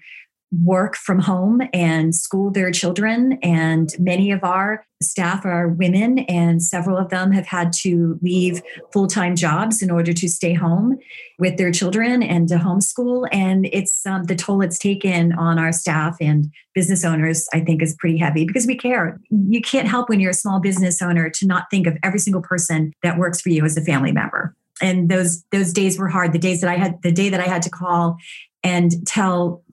work 0.62 0.96
from 0.96 1.20
home 1.20 1.62
and 1.74 2.14
school 2.14 2.52
their 2.52 2.72
children. 2.72 3.40
And 3.42 3.90
many 3.98 4.32
of 4.32 4.44
our 4.44 4.86
staff 5.02 5.46
are 5.46 5.68
women, 5.68 6.20
and 6.20 6.62
several 6.62 6.98
of 6.98 7.10
them 7.10 7.32
have 7.32 7.46
had 7.46 7.74
to 7.74 8.18
leave 8.22 8.62
full 8.92 9.08
time 9.08 9.36
jobs 9.36 9.82
in 9.82 9.92
order 9.92 10.14
to 10.14 10.30
stay 10.30 10.54
home 10.54 10.98
with 11.40 11.58
their 11.58 11.72
children 11.72 12.24
and 12.24 12.48
to 12.50 12.56
homeschool. 12.56 13.28
And 13.32 13.68
it's 13.74 14.06
um, 14.06 14.26
the 14.26 14.36
toll 14.36 14.62
it's 14.62 14.78
taken 14.78 15.34
on 15.34 15.60
our 15.60 15.72
staff 15.72 16.18
and 16.22 16.52
business 16.74 17.04
owners, 17.04 17.48
I 17.54 17.60
think, 17.60 17.82
is 17.82 17.96
pretty 17.96 18.18
heavy 18.18 18.46
because 18.46 18.68
we 18.68 18.78
care. 18.78 19.20
You 19.30 19.62
can't 19.62 19.88
help 19.88 20.10
when 20.10 20.20
you're 20.20 20.32
a 20.32 20.36
small 20.36 20.60
business 20.60 21.02
owner 21.02 21.30
to 21.30 21.48
not 21.48 21.66
think 21.70 21.88
of 21.88 21.98
every 22.04 22.20
single 22.20 22.42
person 22.42 22.94
that 23.04 23.18
works 23.18 23.42
for 23.42 23.50
you 23.50 23.66
as 23.66 23.78
a 23.78 23.82
family 23.82 24.12
member 24.12 24.56
and 24.82 25.08
those 25.08 25.44
those 25.52 25.72
days 25.72 26.00
were 26.00 26.08
hard 26.08 26.34
the 26.34 26.40
days 26.40 26.60
that 26.60 26.70
i 26.70 26.76
had 26.76 27.00
the 27.04 27.12
day 27.12 27.30
that 27.30 27.40
i 27.40 27.44
had 27.44 27.62
to 27.62 27.70
call 27.70 28.18
and 28.64 29.06
tell 29.06 29.64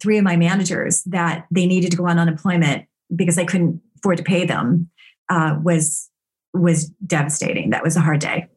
three 0.00 0.18
of 0.18 0.24
my 0.24 0.36
managers 0.36 1.02
that 1.04 1.46
they 1.50 1.66
needed 1.66 1.90
to 1.90 1.96
go 1.96 2.06
on 2.06 2.18
unemployment 2.18 2.86
because 3.14 3.38
I 3.38 3.44
couldn't 3.44 3.80
afford 3.98 4.18
to 4.18 4.22
pay 4.24 4.44
them 4.44 4.90
uh, 5.28 5.58
was 5.62 6.10
was 6.52 6.90
devastating. 7.06 7.70
That 7.70 7.82
was 7.82 7.96
a 7.96 8.00
hard 8.00 8.20
day. 8.20 8.48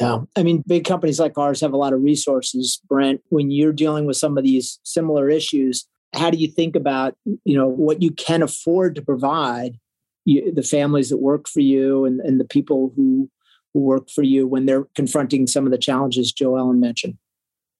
Yeah. 0.00 0.20
I 0.36 0.42
mean, 0.42 0.62
big 0.66 0.84
companies 0.84 1.18
like 1.18 1.36
ours 1.38 1.60
have 1.60 1.72
a 1.72 1.76
lot 1.76 1.92
of 1.92 2.02
resources. 2.02 2.80
Brent, 2.88 3.20
when 3.28 3.50
you're 3.50 3.72
dealing 3.72 4.06
with 4.06 4.16
some 4.16 4.36
of 4.36 4.44
these 4.44 4.78
similar 4.84 5.28
issues, 5.28 5.86
how 6.14 6.30
do 6.30 6.38
you 6.38 6.48
think 6.48 6.76
about, 6.76 7.16
you 7.24 7.56
know, 7.56 7.68
what 7.68 8.02
you 8.02 8.10
can 8.10 8.42
afford 8.42 8.94
to 8.94 9.02
provide 9.02 9.78
you, 10.24 10.52
the 10.52 10.62
families 10.62 11.10
that 11.10 11.18
work 11.18 11.48
for 11.48 11.60
you 11.60 12.04
and, 12.04 12.20
and 12.20 12.40
the 12.40 12.44
people 12.44 12.92
who, 12.96 13.30
who 13.74 13.80
work 13.80 14.10
for 14.10 14.22
you 14.22 14.46
when 14.46 14.66
they're 14.66 14.86
confronting 14.94 15.46
some 15.46 15.66
of 15.66 15.72
the 15.72 15.78
challenges 15.78 16.32
Joe 16.32 16.52
Joellen 16.52 16.78
mentioned? 16.78 17.16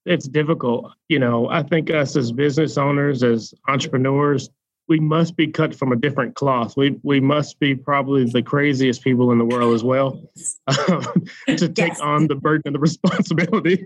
It's 0.06 0.28
difficult. 0.28 0.92
You 1.08 1.18
know, 1.18 1.48
I 1.48 1.62
think 1.62 1.90
us 1.90 2.16
as 2.16 2.32
business 2.32 2.78
owners, 2.78 3.22
as 3.22 3.52
entrepreneurs, 3.68 4.48
we 4.88 5.00
must 5.00 5.36
be 5.36 5.48
cut 5.48 5.74
from 5.74 5.92
a 5.92 5.96
different 5.96 6.34
cloth. 6.36 6.76
We 6.76 6.98
we 7.02 7.20
must 7.20 7.58
be 7.58 7.74
probably 7.74 8.24
the 8.24 8.42
craziest 8.42 9.02
people 9.02 9.32
in 9.32 9.38
the 9.38 9.44
world 9.44 9.74
as 9.74 9.82
well 9.82 10.22
um, 10.66 11.02
to 11.48 11.68
take 11.68 11.88
yes. 11.88 12.00
on 12.00 12.28
the 12.28 12.36
burden 12.36 12.62
and 12.66 12.74
the 12.74 12.80
responsibility. 12.80 13.84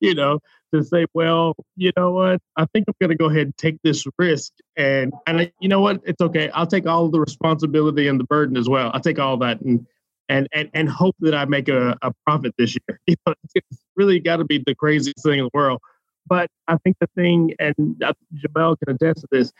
you 0.00 0.14
know, 0.14 0.38
to 0.72 0.84
say, 0.84 1.06
well, 1.12 1.54
you 1.76 1.90
know 1.96 2.12
what? 2.12 2.40
I 2.56 2.66
think 2.66 2.86
I'm 2.88 2.94
going 3.00 3.10
to 3.10 3.16
go 3.16 3.26
ahead 3.26 3.46
and 3.46 3.56
take 3.56 3.78
this 3.82 4.06
risk, 4.18 4.52
and 4.76 5.12
and 5.26 5.40
I, 5.40 5.52
you 5.60 5.68
know 5.68 5.80
what? 5.80 6.00
It's 6.04 6.20
okay. 6.20 6.50
I'll 6.50 6.66
take 6.66 6.86
all 6.86 7.08
the 7.08 7.20
responsibility 7.20 8.06
and 8.06 8.20
the 8.20 8.24
burden 8.24 8.56
as 8.56 8.68
well. 8.68 8.90
I'll 8.94 9.00
take 9.00 9.18
all 9.18 9.38
that 9.38 9.60
and 9.60 9.86
and 10.28 10.48
and 10.52 10.70
and 10.72 10.88
hope 10.88 11.16
that 11.20 11.34
I 11.34 11.44
make 11.46 11.68
a, 11.68 11.96
a 12.00 12.12
profit 12.24 12.54
this 12.56 12.76
year. 12.76 13.00
You 13.06 13.16
know, 13.26 13.34
it's 13.54 13.81
really 13.96 14.20
got 14.20 14.36
to 14.36 14.44
be 14.44 14.62
the 14.64 14.74
craziest 14.74 15.22
thing 15.22 15.38
in 15.38 15.44
the 15.44 15.50
world. 15.52 15.80
But 16.26 16.48
I 16.68 16.76
think 16.78 16.96
the 17.00 17.08
thing, 17.16 17.54
and 17.58 17.74
Jamel 17.76 18.76
can 18.78 18.94
attest 18.94 19.22
to 19.22 19.28
this, 19.30 19.52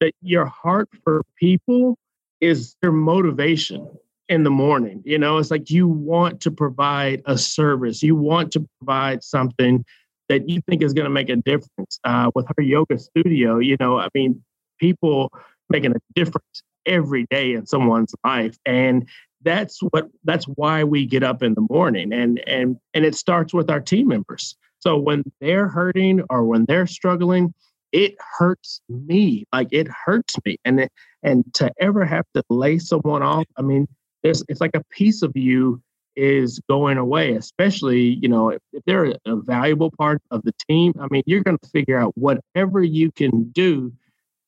that 0.00 0.12
your 0.22 0.46
heart 0.46 0.88
for 1.04 1.22
people 1.38 1.96
is 2.40 2.76
your 2.82 2.92
motivation 2.92 3.88
in 4.28 4.44
the 4.44 4.50
morning. 4.50 5.02
You 5.04 5.18
know, 5.18 5.38
it's 5.38 5.50
like 5.50 5.70
you 5.70 5.88
want 5.88 6.40
to 6.42 6.50
provide 6.50 7.22
a 7.26 7.38
service, 7.38 8.02
you 8.02 8.16
want 8.16 8.52
to 8.52 8.66
provide 8.80 9.22
something 9.22 9.84
that 10.28 10.48
you 10.48 10.60
think 10.68 10.82
is 10.82 10.92
going 10.92 11.04
to 11.04 11.10
make 11.10 11.28
a 11.28 11.36
difference. 11.36 12.00
Uh, 12.04 12.30
with 12.34 12.46
her 12.56 12.62
yoga 12.62 12.98
studio, 12.98 13.58
you 13.58 13.76
know, 13.78 13.98
I 13.98 14.08
mean, 14.14 14.42
people 14.78 15.32
making 15.70 15.92
a 15.92 16.00
difference 16.14 16.62
every 16.84 17.26
day 17.30 17.52
in 17.52 17.66
someone's 17.66 18.14
life. 18.24 18.56
And 18.64 19.08
that's 19.46 19.80
what 19.80 20.08
that's 20.24 20.44
why 20.44 20.84
we 20.84 21.06
get 21.06 21.22
up 21.22 21.42
in 21.42 21.54
the 21.54 21.66
morning 21.70 22.12
and 22.12 22.40
and 22.48 22.76
and 22.92 23.04
it 23.04 23.14
starts 23.14 23.54
with 23.54 23.70
our 23.70 23.80
team 23.80 24.08
members. 24.08 24.56
So 24.80 24.98
when 24.98 25.22
they're 25.40 25.68
hurting 25.68 26.22
or 26.28 26.44
when 26.44 26.66
they're 26.66 26.86
struggling 26.86 27.54
it 27.92 28.16
hurts 28.36 28.80
me. 28.88 29.46
Like 29.52 29.68
it 29.70 29.86
hurts 29.88 30.34
me. 30.44 30.56
And 30.64 30.80
it, 30.80 30.92
and 31.26 31.44
to 31.54 31.70
ever 31.80 32.04
have 32.04 32.24
to 32.34 32.42
lay 32.48 32.78
someone 32.78 33.22
off 33.22 33.44
i 33.58 33.62
mean 33.62 33.86
there's 34.22 34.42
it's 34.48 34.60
like 34.60 34.74
a 34.74 34.84
piece 34.90 35.20
of 35.22 35.32
you 35.34 35.82
is 36.14 36.58
going 36.68 36.96
away 36.96 37.32
especially 37.32 38.00
you 38.22 38.28
know 38.28 38.48
if, 38.48 38.62
if 38.72 38.82
they're 38.86 39.12
a 39.26 39.36
valuable 39.36 39.90
part 39.98 40.22
of 40.30 40.42
the 40.44 40.54
team 40.68 40.94
i 41.00 41.06
mean 41.10 41.22
you're 41.26 41.42
going 41.42 41.58
to 41.58 41.68
figure 41.68 41.98
out 41.98 42.12
whatever 42.16 42.82
you 42.82 43.12
can 43.12 43.44
do 43.50 43.92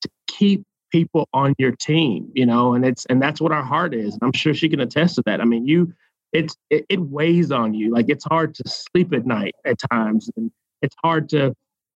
to 0.01 0.09
keep 0.27 0.63
people 0.91 1.27
on 1.33 1.53
your 1.57 1.71
team, 1.71 2.31
you 2.33 2.45
know, 2.45 2.73
and 2.73 2.85
it's 2.85 3.05
and 3.05 3.21
that's 3.21 3.41
what 3.41 3.51
our 3.51 3.63
heart 3.63 3.93
is. 3.93 4.17
I'm 4.21 4.33
sure 4.33 4.53
she 4.53 4.69
can 4.69 4.79
attest 4.79 5.15
to 5.15 5.23
that. 5.25 5.41
I 5.41 5.45
mean, 5.45 5.67
you 5.67 5.93
it's 6.33 6.55
it, 6.69 6.85
it 6.89 6.99
weighs 6.99 7.51
on 7.51 7.73
you. 7.73 7.91
Like 7.91 8.09
it's 8.09 8.25
hard 8.25 8.55
to 8.55 8.63
sleep 8.67 9.13
at 9.13 9.25
night 9.25 9.55
at 9.65 9.77
times 9.91 10.29
and 10.35 10.51
it's 10.81 10.95
hard 11.03 11.29
to 11.29 11.55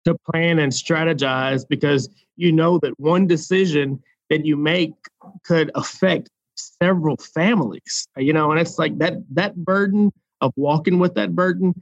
to 0.06 0.16
plan 0.32 0.60
and 0.60 0.72
strategize 0.72 1.64
because 1.68 2.10
you 2.36 2.52
know 2.52 2.80
that 2.80 3.00
one 3.00 3.28
decision 3.28 4.02
that 4.30 4.46
you 4.46 4.56
make 4.56 4.94
could 5.44 5.72
affect 5.76 6.30
several 6.56 7.16
families 7.18 8.08
you 8.18 8.34
know 8.34 8.52
and 8.52 8.60
it's 8.60 8.78
like 8.78 8.98
that 8.98 9.14
that 9.30 9.56
burden 9.56 10.12
of 10.42 10.52
walking 10.58 11.00
with 11.00 11.14
that 11.16 11.34
burden 11.34 11.74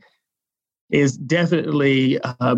is 0.90 1.18
definitely 1.18 2.20
uh, 2.22 2.56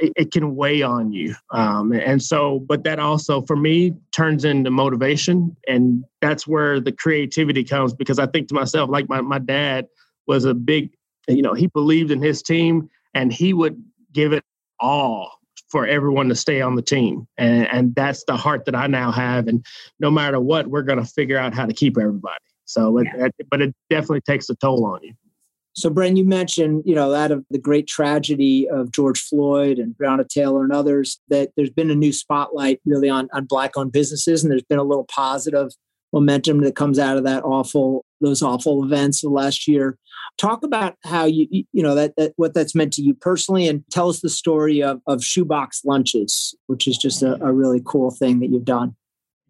it, 0.00 0.12
it 0.16 0.32
can 0.32 0.56
weigh 0.56 0.82
on 0.82 1.12
you. 1.12 1.34
Um, 1.50 1.92
and 1.92 2.22
so, 2.22 2.60
but 2.60 2.84
that 2.84 2.98
also 2.98 3.42
for 3.42 3.56
me 3.56 3.94
turns 4.12 4.44
into 4.44 4.70
motivation. 4.70 5.56
And 5.66 6.04
that's 6.20 6.46
where 6.46 6.80
the 6.80 6.92
creativity 6.92 7.64
comes 7.64 7.94
because 7.94 8.18
I 8.18 8.26
think 8.26 8.48
to 8.48 8.54
myself, 8.54 8.90
like 8.90 9.08
my, 9.08 9.20
my 9.20 9.38
dad 9.38 9.86
was 10.26 10.44
a 10.44 10.54
big, 10.54 10.92
you 11.28 11.42
know, 11.42 11.54
he 11.54 11.66
believed 11.68 12.10
in 12.10 12.22
his 12.22 12.42
team 12.42 12.88
and 13.14 13.32
he 13.32 13.52
would 13.52 13.82
give 14.12 14.32
it 14.32 14.44
all 14.80 15.32
for 15.68 15.86
everyone 15.86 16.28
to 16.28 16.34
stay 16.34 16.60
on 16.60 16.76
the 16.76 16.82
team. 16.82 17.26
And, 17.38 17.66
and 17.68 17.94
that's 17.94 18.24
the 18.24 18.36
heart 18.36 18.64
that 18.66 18.74
I 18.74 18.86
now 18.86 19.10
have. 19.10 19.48
And 19.48 19.64
no 19.98 20.10
matter 20.10 20.40
what, 20.40 20.68
we're 20.68 20.82
going 20.82 21.00
to 21.00 21.04
figure 21.04 21.38
out 21.38 21.54
how 21.54 21.66
to 21.66 21.72
keep 21.72 21.98
everybody. 21.98 22.36
So, 22.66 23.00
yeah. 23.00 23.26
it, 23.26 23.46
but 23.50 23.62
it 23.62 23.74
definitely 23.90 24.20
takes 24.22 24.48
a 24.50 24.54
toll 24.56 24.84
on 24.84 25.00
you. 25.02 25.14
So, 25.78 25.90
Bren, 25.90 26.16
you 26.16 26.24
mentioned, 26.24 26.84
you 26.86 26.94
know, 26.94 27.10
that 27.10 27.30
of 27.30 27.44
the 27.50 27.58
great 27.58 27.86
tragedy 27.86 28.66
of 28.66 28.90
George 28.92 29.20
Floyd 29.20 29.78
and 29.78 29.94
Breonna 29.94 30.26
Taylor 30.26 30.64
and 30.64 30.72
others, 30.72 31.20
that 31.28 31.50
there's 31.54 31.68
been 31.68 31.90
a 31.90 31.94
new 31.94 32.14
spotlight 32.14 32.80
really 32.86 33.10
on, 33.10 33.28
on 33.34 33.44
Black-owned 33.44 33.92
businesses, 33.92 34.42
and 34.42 34.50
there's 34.50 34.62
been 34.62 34.78
a 34.78 34.84
little 34.84 35.04
positive 35.04 35.72
momentum 36.14 36.62
that 36.62 36.76
comes 36.76 36.98
out 36.98 37.18
of 37.18 37.24
that 37.24 37.44
awful, 37.44 38.06
those 38.22 38.40
awful 38.40 38.82
events 38.84 39.22
of 39.22 39.32
last 39.32 39.68
year. 39.68 39.98
Talk 40.38 40.62
about 40.62 40.96
how 41.04 41.26
you, 41.26 41.46
you 41.50 41.82
know, 41.82 41.94
that, 41.94 42.14
that 42.16 42.32
what 42.36 42.54
that's 42.54 42.74
meant 42.74 42.94
to 42.94 43.02
you 43.02 43.12
personally, 43.12 43.68
and 43.68 43.84
tell 43.90 44.08
us 44.08 44.20
the 44.20 44.30
story 44.30 44.82
of, 44.82 45.02
of 45.06 45.22
Shoebox 45.22 45.84
Lunches, 45.84 46.54
which 46.68 46.88
is 46.88 46.96
just 46.96 47.22
a, 47.22 47.34
a 47.44 47.52
really 47.52 47.82
cool 47.84 48.10
thing 48.10 48.40
that 48.40 48.48
you've 48.48 48.64
done. 48.64 48.96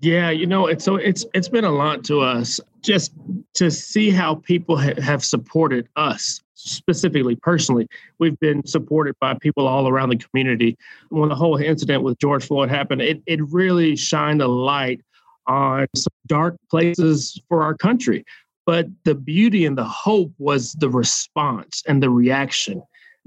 Yeah, 0.01 0.31
you 0.31 0.47
know, 0.47 0.67
it's 0.67 0.85
so 0.85 0.97
it's 0.97 1.25
it's 1.33 1.49
been 1.49 1.65
a 1.65 1.71
lot 1.71 2.05
to 2.05 2.21
us 2.21 2.61
just 2.83 3.13
to 3.55 3.71
see 3.71 4.11
how 4.11 4.37
people 4.37 4.77
ha- 4.77 5.01
have 5.01 5.25
supported 5.25 5.89
us 5.97 6.43
specifically 6.55 7.35
personally. 7.37 7.89
We've 8.19 8.39
been 8.39 8.67
supported 8.67 9.15
by 9.21 9.35
people 9.35 9.67
all 9.67 9.89
around 9.89 10.11
the 10.11 10.19
community. 10.19 10.77
When 11.09 11.31
the 11.31 11.35
whole 11.35 11.57
incident 11.57 12.03
with 12.03 12.19
George 12.19 12.47
Floyd 12.47 12.69
happened, 12.69 13.01
it 13.01 13.23
it 13.27 13.41
really 13.51 13.97
shined 13.97 14.43
a 14.43 14.49
light 14.49 15.01
on 15.47 15.87
some 15.97 16.13
dark 16.27 16.57
places 16.71 17.41
for 17.49 17.63
our 17.63 17.75
country. 17.75 18.25
But 18.67 18.89
the 19.05 19.15
beauty 19.15 19.65
and 19.65 19.79
the 19.79 19.85
hope 19.85 20.33
was 20.39 20.73
the 20.75 20.91
response 20.91 21.83
and 21.87 22.03
the 22.03 22.11
reaction 22.11 22.83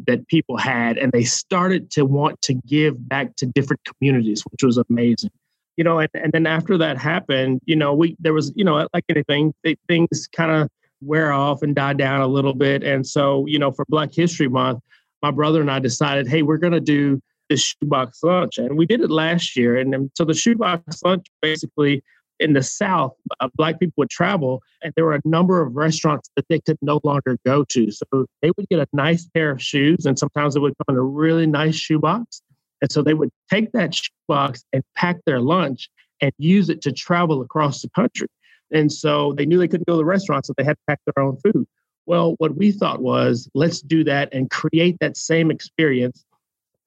that 0.05 0.27
people 0.27 0.57
had, 0.57 0.97
and 0.97 1.11
they 1.11 1.23
started 1.23 1.89
to 1.91 2.05
want 2.05 2.41
to 2.43 2.53
give 2.53 3.09
back 3.09 3.35
to 3.37 3.47
different 3.47 3.81
communities, 3.85 4.43
which 4.51 4.63
was 4.63 4.77
amazing 4.89 5.31
you 5.79 5.85
know, 5.85 5.97
and, 5.99 6.09
and 6.13 6.33
then 6.33 6.45
after 6.45 6.77
that 6.77 6.97
happened, 6.97 7.61
you 7.63 7.73
know, 7.73 7.93
we 7.93 8.13
there 8.19 8.33
was, 8.33 8.51
you 8.53 8.65
know, 8.65 8.85
like 8.93 9.05
anything, 9.07 9.53
they, 9.63 9.77
things 9.87 10.27
kind 10.35 10.51
of 10.51 10.67
wear 10.99 11.31
off 11.31 11.61
and 11.61 11.73
die 11.73 11.93
down 11.93 12.19
a 12.19 12.27
little 12.27 12.53
bit. 12.53 12.83
And 12.83 13.07
so, 13.07 13.45
you 13.47 13.57
know, 13.57 13.71
for 13.71 13.85
Black 13.87 14.13
History 14.13 14.49
Month, 14.49 14.81
my 15.23 15.31
brother 15.31 15.61
and 15.61 15.71
I 15.71 15.79
decided, 15.79 16.27
hey, 16.27 16.41
we're 16.41 16.57
going 16.57 16.73
to 16.73 16.81
do 16.81 17.21
this 17.47 17.61
shoebox 17.81 18.21
lunch, 18.23 18.57
and 18.57 18.77
we 18.77 18.85
did 18.85 18.99
it 18.99 19.09
last 19.09 19.55
year. 19.55 19.77
And 19.77 20.11
so 20.15 20.25
the 20.25 20.33
shoebox 20.33 21.01
lunch 21.01 21.27
basically 21.41 22.03
in 22.41 22.51
the 22.51 22.61
South, 22.61 23.13
uh, 23.39 23.47
Black 23.55 23.79
people 23.79 23.93
would 23.99 24.09
travel, 24.09 24.61
and 24.83 24.91
there 24.97 25.05
were 25.05 25.15
a 25.15 25.21
number 25.23 25.61
of 25.61 25.77
restaurants 25.77 26.29
that 26.35 26.43
they 26.49 26.59
could 26.59 26.77
no 26.81 26.99
longer 27.05 27.37
go 27.45 27.63
to. 27.69 27.89
So 27.89 28.25
they 28.41 28.51
would 28.57 28.67
get 28.67 28.79
a 28.79 28.87
nice 28.91 29.29
pair 29.33 29.51
of 29.51 29.63
shoes, 29.63 30.05
and 30.05 30.19
sometimes 30.19 30.57
it 30.57 30.59
would 30.59 30.73
come 30.85 30.93
in 30.93 30.99
a 30.99 31.05
really 31.05 31.47
nice 31.47 31.75
shoebox. 31.75 32.41
And 32.81 32.91
so 32.91 33.01
they 33.01 33.13
would 33.13 33.29
take 33.49 33.71
that 33.73 33.99
box 34.27 34.63
and 34.73 34.83
pack 34.95 35.17
their 35.25 35.39
lunch 35.41 35.89
and 36.21 36.31
use 36.37 36.69
it 36.69 36.81
to 36.81 36.91
travel 36.91 37.41
across 37.41 37.81
the 37.81 37.89
country. 37.89 38.27
And 38.71 38.91
so 38.91 39.33
they 39.33 39.45
knew 39.45 39.57
they 39.57 39.67
couldn't 39.67 39.87
go 39.87 39.93
to 39.93 39.97
the 39.97 40.05
restaurant, 40.05 40.45
so 40.45 40.53
they 40.57 40.63
had 40.63 40.77
to 40.77 40.83
pack 40.87 40.99
their 41.05 41.23
own 41.23 41.37
food. 41.37 41.65
Well, 42.05 42.35
what 42.37 42.55
we 42.55 42.71
thought 42.71 43.01
was 43.01 43.49
let's 43.53 43.81
do 43.81 44.03
that 44.05 44.33
and 44.33 44.49
create 44.49 44.97
that 44.99 45.17
same 45.17 45.51
experience. 45.51 46.23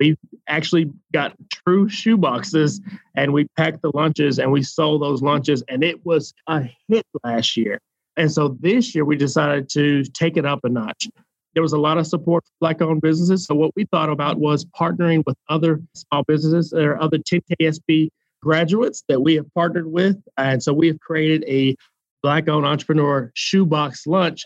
We 0.00 0.16
actually 0.48 0.90
got 1.12 1.34
true 1.50 1.88
shoe 1.88 2.16
boxes 2.16 2.80
and 3.14 3.32
we 3.32 3.46
packed 3.56 3.82
the 3.82 3.92
lunches 3.94 4.38
and 4.38 4.50
we 4.50 4.62
sold 4.62 5.02
those 5.02 5.22
lunches, 5.22 5.62
and 5.68 5.84
it 5.84 6.04
was 6.04 6.34
a 6.48 6.68
hit 6.88 7.06
last 7.24 7.56
year. 7.56 7.78
And 8.16 8.30
so 8.30 8.56
this 8.60 8.94
year 8.94 9.04
we 9.04 9.16
decided 9.16 9.68
to 9.70 10.04
take 10.04 10.36
it 10.36 10.44
up 10.44 10.60
a 10.64 10.68
notch 10.68 11.08
there 11.54 11.62
was 11.62 11.72
a 11.72 11.78
lot 11.78 11.98
of 11.98 12.06
support 12.06 12.44
for 12.44 12.52
black 12.60 12.80
owned 12.80 13.02
businesses. 13.02 13.46
So 13.46 13.54
what 13.54 13.72
we 13.76 13.84
thought 13.86 14.10
about 14.10 14.38
was 14.38 14.64
partnering 14.64 15.22
with 15.26 15.36
other 15.48 15.80
small 15.94 16.22
businesses. 16.24 16.72
Are 16.72 17.00
other 17.00 17.18
10KSB 17.18 18.08
graduates 18.42 19.04
that 19.08 19.20
we 19.20 19.34
have 19.34 19.46
partnered 19.54 19.90
with. 19.90 20.16
And 20.36 20.62
so 20.62 20.72
we 20.72 20.88
have 20.88 21.00
created 21.00 21.44
a 21.46 21.76
black 22.22 22.48
owned 22.48 22.66
entrepreneur 22.66 23.30
shoebox 23.34 24.06
lunch 24.06 24.44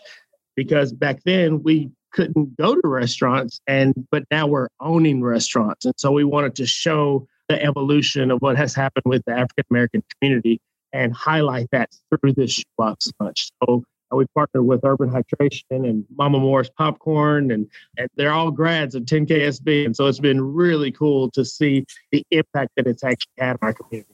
because 0.55 0.93
back 0.93 1.19
then 1.25 1.63
we 1.63 1.89
couldn't 2.13 2.57
go 2.57 2.75
to 2.75 2.87
restaurants 2.87 3.59
and 3.67 3.93
but 4.11 4.23
now 4.31 4.47
we're 4.47 4.69
owning 4.79 5.21
restaurants. 5.21 5.85
And 5.85 5.93
so 5.97 6.11
we 6.11 6.23
wanted 6.23 6.55
to 6.55 6.65
show 6.65 7.27
the 7.49 7.61
evolution 7.61 8.31
of 8.31 8.39
what 8.39 8.57
has 8.57 8.73
happened 8.73 9.03
with 9.05 9.23
the 9.25 9.33
African 9.33 9.65
American 9.69 10.03
community 10.19 10.59
and 10.93 11.13
highlight 11.13 11.67
that 11.71 11.89
through 12.09 12.33
this 12.33 12.51
shoebox 12.51 13.11
lunch. 13.19 13.51
So 13.63 13.83
we 14.11 14.25
partnered 14.33 14.65
with 14.65 14.81
Urban 14.83 15.09
Hydration 15.09 15.87
and 15.87 16.05
Mama 16.15 16.39
Morris 16.39 16.69
Popcorn, 16.77 17.51
and, 17.51 17.69
and 17.97 18.09
they're 18.15 18.31
all 18.31 18.51
grads 18.51 18.95
of 18.95 19.03
10KSB. 19.03 19.85
And 19.85 19.95
so 19.95 20.07
it's 20.07 20.19
been 20.19 20.41
really 20.41 20.91
cool 20.91 21.29
to 21.31 21.43
see 21.43 21.85
the 22.11 22.25
impact 22.31 22.71
that 22.77 22.87
it's 22.87 23.03
actually 23.03 23.33
had 23.37 23.51
on 23.51 23.59
our 23.61 23.73
community. 23.73 24.13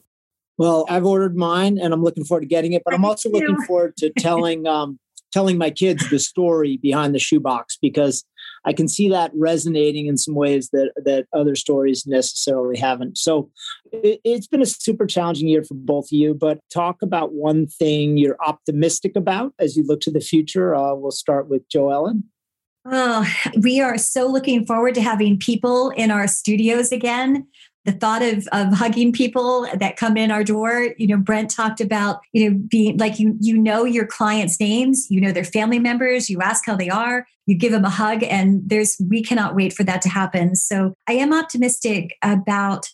Well, 0.56 0.86
I've 0.88 1.04
ordered 1.04 1.36
mine 1.36 1.78
and 1.78 1.92
I'm 1.92 2.02
looking 2.02 2.24
forward 2.24 2.42
to 2.42 2.46
getting 2.46 2.72
it, 2.72 2.82
but 2.84 2.94
I'm 2.94 3.04
also 3.04 3.28
looking 3.28 3.60
forward 3.62 3.96
to 3.98 4.10
telling 4.18 4.66
um, 4.66 4.98
telling 5.32 5.58
my 5.58 5.70
kids 5.70 6.08
the 6.10 6.18
story 6.20 6.76
behind 6.76 7.12
the 7.12 7.18
shoebox 7.18 7.76
because 7.82 8.24
I 8.64 8.72
can 8.72 8.88
see 8.88 9.08
that 9.10 9.30
resonating 9.34 10.06
in 10.06 10.16
some 10.16 10.34
ways 10.34 10.70
that 10.70 10.92
that 11.04 11.26
other 11.32 11.54
stories 11.54 12.06
necessarily 12.06 12.78
haven't. 12.78 13.18
So 13.18 13.50
it, 13.92 14.20
has 14.26 14.46
been 14.46 14.62
a 14.62 14.66
super 14.66 15.06
challenging 15.06 15.48
year 15.48 15.62
for 15.64 15.74
both 15.74 16.06
of 16.06 16.12
you. 16.12 16.34
But 16.34 16.60
talk 16.72 17.02
about 17.02 17.32
one 17.32 17.66
thing 17.66 18.16
you're 18.16 18.38
optimistic 18.44 19.16
about 19.16 19.52
as 19.58 19.76
you 19.76 19.84
look 19.84 20.00
to 20.02 20.10
the 20.10 20.20
future. 20.20 20.74
Uh, 20.74 20.94
we'll 20.94 21.10
start 21.10 21.48
with 21.48 21.68
Joellen. 21.68 22.24
Oh, 22.86 23.26
we 23.56 23.80
are 23.80 23.96
so 23.96 24.26
looking 24.26 24.66
forward 24.66 24.94
to 24.94 25.00
having 25.00 25.38
people 25.38 25.90
in 25.90 26.10
our 26.10 26.26
studios 26.26 26.92
again 26.92 27.46
the 27.84 27.92
thought 27.92 28.22
of 28.22 28.46
of 28.52 28.72
hugging 28.72 29.12
people 29.12 29.66
that 29.74 29.96
come 29.96 30.16
in 30.16 30.30
our 30.30 30.44
door. 30.44 30.94
You 30.98 31.06
know 31.06 31.16
brent 31.16 31.50
talked 31.50 31.80
about 31.80 32.20
you 32.32 32.50
know 32.50 32.58
being 32.68 32.98
like 32.98 33.18
you 33.18 33.36
you 33.40 33.56
know 33.56 33.84
your 33.84 34.06
clients 34.06 34.58
names 34.60 35.06
you 35.10 35.20
know 35.20 35.32
their 35.32 35.44
family 35.44 35.78
members 35.78 36.30
you 36.30 36.40
ask 36.40 36.66
how 36.66 36.76
they 36.76 36.90
are 36.90 37.26
you 37.46 37.56
give 37.56 37.72
them 37.72 37.84
a 37.84 37.90
hug 37.90 38.22
and 38.22 38.62
there's 38.66 38.96
we 39.08 39.22
cannot 39.22 39.54
wait 39.54 39.72
for 39.72 39.84
that 39.84 40.02
to 40.02 40.08
happen. 40.08 40.56
So 40.56 40.94
i 41.06 41.12
am 41.12 41.32
optimistic 41.32 42.16
about 42.22 42.86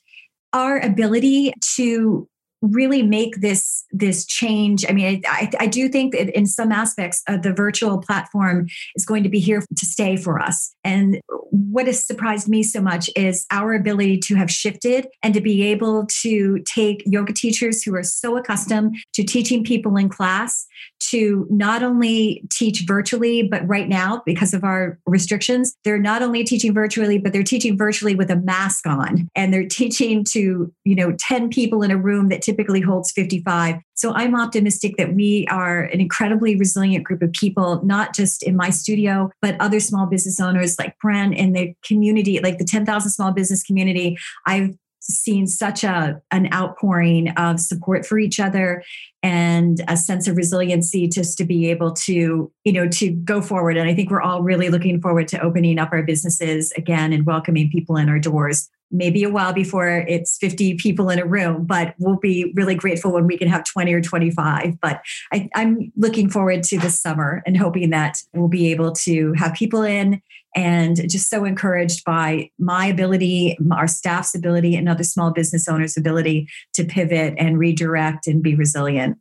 our 0.52 0.80
ability 0.80 1.52
to 1.76 2.28
really 2.62 3.02
make 3.02 3.40
this 3.40 3.84
this 3.90 4.26
change. 4.26 4.84
I 4.88 4.92
mean 4.92 5.22
i, 5.26 5.50
I 5.58 5.66
do 5.66 5.88
think 5.88 6.14
that 6.14 6.36
in 6.36 6.46
some 6.46 6.72
aspects 6.72 7.22
uh, 7.26 7.36
the 7.36 7.52
virtual 7.52 7.98
platform 7.98 8.66
is 8.94 9.04
going 9.04 9.22
to 9.22 9.28
be 9.28 9.40
here 9.40 9.62
to 9.76 9.86
stay 9.86 10.16
for 10.16 10.40
us. 10.40 10.74
And 10.84 11.20
what 11.50 11.86
has 11.86 12.04
surprised 12.04 12.48
me 12.48 12.62
so 12.62 12.80
much 12.80 13.10
is 13.16 13.46
our 13.50 13.74
ability 13.74 14.18
to 14.18 14.34
have 14.36 14.50
shifted 14.50 15.06
and 15.22 15.34
to 15.34 15.40
be 15.40 15.62
able 15.62 16.06
to 16.22 16.58
take 16.60 17.02
yoga 17.06 17.32
teachers 17.32 17.82
who 17.82 17.94
are 17.94 18.02
so 18.02 18.36
accustomed 18.36 18.96
to 19.14 19.24
teaching 19.24 19.64
people 19.64 19.96
in 19.96 20.08
class 20.08 20.66
to 21.00 21.46
not 21.50 21.82
only 21.82 22.44
teach 22.50 22.84
virtually, 22.86 23.42
but 23.42 23.66
right 23.66 23.88
now, 23.88 24.22
because 24.24 24.54
of 24.54 24.64
our 24.64 24.98
restrictions, 25.06 25.74
they're 25.84 25.98
not 25.98 26.22
only 26.22 26.44
teaching 26.44 26.74
virtually, 26.74 27.18
but 27.18 27.32
they're 27.32 27.42
teaching 27.42 27.76
virtually 27.76 28.14
with 28.14 28.30
a 28.30 28.36
mask 28.36 28.86
on. 28.86 29.28
And 29.34 29.52
they're 29.52 29.66
teaching 29.80 30.24
to, 30.24 30.72
you 30.84 30.94
know, 30.94 31.12
10 31.18 31.48
people 31.50 31.82
in 31.82 31.90
a 31.90 31.96
room 31.96 32.28
that 32.28 32.42
typically 32.42 32.80
holds 32.80 33.10
55. 33.12 33.76
So 33.94 34.12
I'm 34.14 34.34
optimistic 34.34 34.96
that 34.96 35.14
we 35.14 35.46
are 35.50 35.82
an 35.82 36.00
incredibly 36.00 36.56
resilient 36.56 37.04
group 37.04 37.22
of 37.22 37.32
people, 37.32 37.84
not 37.84 38.14
just 38.14 38.42
in 38.42 38.56
my 38.56 38.70
studio, 38.70 39.30
but 39.42 39.60
other 39.60 39.80
small 39.80 40.06
business 40.06 40.40
owners 40.40 40.78
like 40.78 40.98
Brent 41.00 41.34
in 41.34 41.52
the 41.52 41.74
community, 41.84 42.40
like 42.40 42.58
the 42.58 42.64
10,000 42.64 43.10
small 43.10 43.32
business 43.32 43.62
community. 43.62 44.16
I've 44.46 44.74
seen 45.00 45.46
such 45.46 45.82
a 45.82 46.20
an 46.30 46.52
outpouring 46.52 47.30
of 47.30 47.58
support 47.58 48.06
for 48.06 48.18
each 48.18 48.38
other 48.38 48.82
and 49.22 49.82
a 49.88 49.96
sense 49.96 50.28
of 50.28 50.36
resiliency 50.36 51.08
just 51.08 51.36
to 51.38 51.44
be 51.44 51.70
able 51.70 51.92
to 51.92 52.50
you 52.64 52.72
know 52.72 52.86
to 52.88 53.10
go 53.10 53.40
forward. 53.40 53.76
And 53.76 53.88
i 53.88 53.94
think 53.94 54.10
we're 54.10 54.22
all 54.22 54.42
really 54.42 54.68
looking 54.68 55.00
forward 55.00 55.28
to 55.28 55.40
opening 55.40 55.78
up 55.78 55.90
our 55.92 56.02
businesses 56.02 56.72
again 56.72 57.12
and 57.12 57.26
welcoming 57.26 57.70
people 57.70 57.96
in 57.96 58.08
our 58.08 58.18
doors. 58.18 58.68
Maybe 58.92 59.22
a 59.22 59.30
while 59.30 59.52
before 59.52 60.04
it's 60.08 60.36
50 60.38 60.74
people 60.74 61.10
in 61.10 61.20
a 61.20 61.24
room 61.24 61.64
but 61.64 61.94
we'll 61.98 62.16
be 62.16 62.52
really 62.56 62.74
grateful 62.74 63.12
when 63.12 63.26
we 63.26 63.38
can 63.38 63.46
have 63.46 63.62
20 63.64 63.92
or 63.94 64.00
25 64.00 64.80
but 64.80 65.00
I, 65.32 65.48
i'm 65.54 65.92
looking 65.96 66.28
forward 66.28 66.64
to 66.64 66.78
this 66.78 67.00
summer 67.00 67.40
and 67.46 67.56
hoping 67.56 67.90
that 67.90 68.18
we'll 68.34 68.48
be 68.48 68.72
able 68.72 68.90
to 68.92 69.32
have 69.34 69.54
people 69.54 69.84
in 69.84 70.20
and 70.54 71.08
just 71.08 71.30
so 71.30 71.44
encouraged 71.44 72.04
by 72.04 72.50
my 72.58 72.86
ability, 72.86 73.56
our 73.72 73.86
staff's 73.86 74.34
ability, 74.34 74.74
and 74.76 74.88
other 74.88 75.04
small 75.04 75.30
business 75.30 75.68
owners' 75.68 75.96
ability 75.96 76.48
to 76.74 76.84
pivot 76.84 77.34
and 77.38 77.58
redirect 77.58 78.26
and 78.26 78.42
be 78.42 78.54
resilient. 78.54 79.16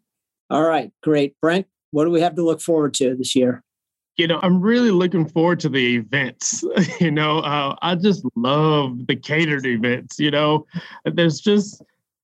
All 0.49 0.63
right, 0.63 0.91
great. 1.03 1.35
Brent, 1.41 1.67
what 1.91 2.05
do 2.05 2.11
we 2.11 2.21
have 2.21 2.35
to 2.35 2.43
look 2.43 2.61
forward 2.61 2.93
to 2.95 3.15
this 3.15 3.35
year? 3.35 3.63
You 4.17 4.27
know, 4.27 4.39
I'm 4.41 4.59
really 4.59 4.91
looking 4.91 5.27
forward 5.29 5.59
to 5.61 5.69
the 5.69 5.95
events. 5.95 6.63
you 6.99 7.11
know, 7.11 7.39
uh, 7.39 7.75
I 7.81 7.95
just 7.95 8.25
love 8.35 9.07
the 9.07 9.15
catered 9.15 9.65
events. 9.65 10.19
You 10.19 10.31
know, 10.31 10.65
there's 11.05 11.39
just 11.39 11.81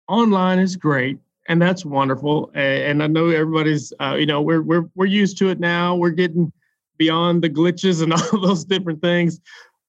online 0.08 0.60
is 0.60 0.76
great 0.76 1.20
and 1.48 1.62
that's 1.62 1.86
wonderful. 1.86 2.52
And 2.54 3.04
I 3.04 3.08
know 3.08 3.30
everybody's, 3.30 3.94
uh, 4.02 4.16
you 4.16 4.26
know, 4.26 4.42
we're 4.42 4.62
we're 4.62 4.90
we're 4.96 5.06
used 5.06 5.38
to 5.40 5.50
it 5.50 5.60
now. 5.60 5.96
We're 5.96 6.10
getting 6.10 6.52
beyond 6.98 7.44
the 7.44 7.50
glitches 7.50 8.02
and 8.02 8.14
all 8.34 8.40
those 8.40 8.66
different 8.66 9.02
things. 9.02 9.40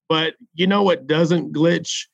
But 0.08 0.34
you 0.54 0.66
know 0.66 0.82
what 0.82 1.06
doesn't 1.06 1.52
glitch? 1.52 2.06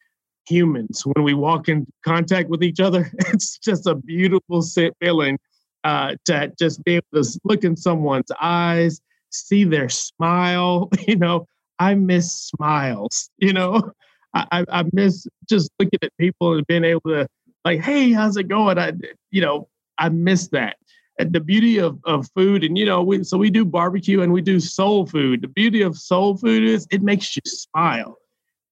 Humans. 0.48 1.02
When 1.07 1.24
we 1.24 1.35
walk 1.35 1.68
in 1.68 1.87
contact 2.05 2.48
with 2.48 2.64
each 2.64 2.81
other, 2.81 3.11
it's 3.33 3.59
just 3.59 3.87
a 3.87 3.94
beautiful 3.94 4.62
feeling 5.00 5.38
uh, 5.85 6.16
to 6.24 6.52
just 6.59 6.83
be 6.85 6.94
able 6.96 7.22
to 7.22 7.40
look 7.44 7.64
in 7.64 7.76
someone's 7.76 8.31
eyes, 8.40 9.00
see 9.31 9.64
their 9.64 9.88
smile. 9.88 10.90
You 11.07 11.16
know, 11.16 11.46
I 11.78 11.94
miss 11.94 12.33
smiles. 12.33 13.31
You 13.38 13.52
know, 13.52 13.92
I, 14.35 14.64
I 14.68 14.85
miss 14.92 15.26
just 15.48 15.70
looking 15.78 15.98
at 16.02 16.16
people 16.18 16.55
and 16.55 16.66
being 16.66 16.85
able 16.85 17.02
to 17.09 17.26
like, 17.64 17.81
hey, 17.81 18.12
how's 18.12 18.37
it 18.37 18.48
going? 18.48 18.78
I, 18.78 18.92
you 19.31 19.40
know, 19.40 19.68
I 19.98 20.09
miss 20.09 20.48
that. 20.48 20.76
The 21.18 21.40
beauty 21.40 21.79
of, 21.79 21.98
of 22.05 22.29
food, 22.35 22.64
and 22.64 22.77
you 22.77 22.87
know, 22.87 23.03
we, 23.03 23.22
so 23.22 23.37
we 23.37 23.51
do 23.51 23.64
barbecue 23.64 24.22
and 24.22 24.33
we 24.33 24.40
do 24.40 24.59
soul 24.59 25.07
food. 25.07 25.42
The 25.42 25.48
beauty 25.48 25.83
of 25.83 25.96
soul 25.96 26.37
food 26.37 26.64
is 26.64 26.87
it 26.90 27.03
makes 27.03 27.37
you 27.37 27.42
smile 27.44 28.18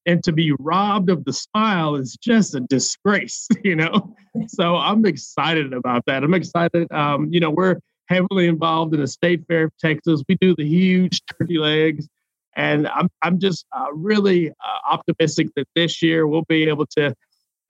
and 0.07 0.25
to 0.25 0.33
be 0.33 0.53
robbed 0.59 1.11
of 1.11 1.25
the 1.25 1.33
smile 1.33 1.95
is 1.95 2.17
just 2.17 2.55
a 2.55 2.61
disgrace, 2.61 3.49
you 3.65 3.77
know. 3.77 4.15
so 4.49 4.77
I'm 4.77 5.05
excited 5.07 5.73
about 5.73 6.05
that. 6.07 6.25
I'm 6.25 6.35
excited. 6.35 6.91
Um, 6.93 7.29
you 7.33 7.41
know, 7.41 7.51
we're 7.51 7.77
heavily 8.09 8.49
involved 8.49 8.95
in 8.95 9.01
the 9.01 9.07
state 9.07 9.45
fair 9.47 9.65
of 9.65 9.73
Texas. 9.79 10.23
We 10.29 10.37
do 10.41 10.55
the 10.57 10.65
huge 10.65 11.23
turkey 11.39 11.59
legs, 11.59 12.09
and 12.57 12.89
I'm 12.89 13.09
I'm 13.23 13.39
just 13.39 13.67
uh, 13.73 13.87
really 13.93 14.51
uh, 14.51 14.55
optimistic 14.91 15.49
that 15.57 15.69
this 15.75 16.03
year 16.03 16.27
we'll 16.27 16.47
be 16.49 16.69
able 16.69 16.87
to 16.99 17.15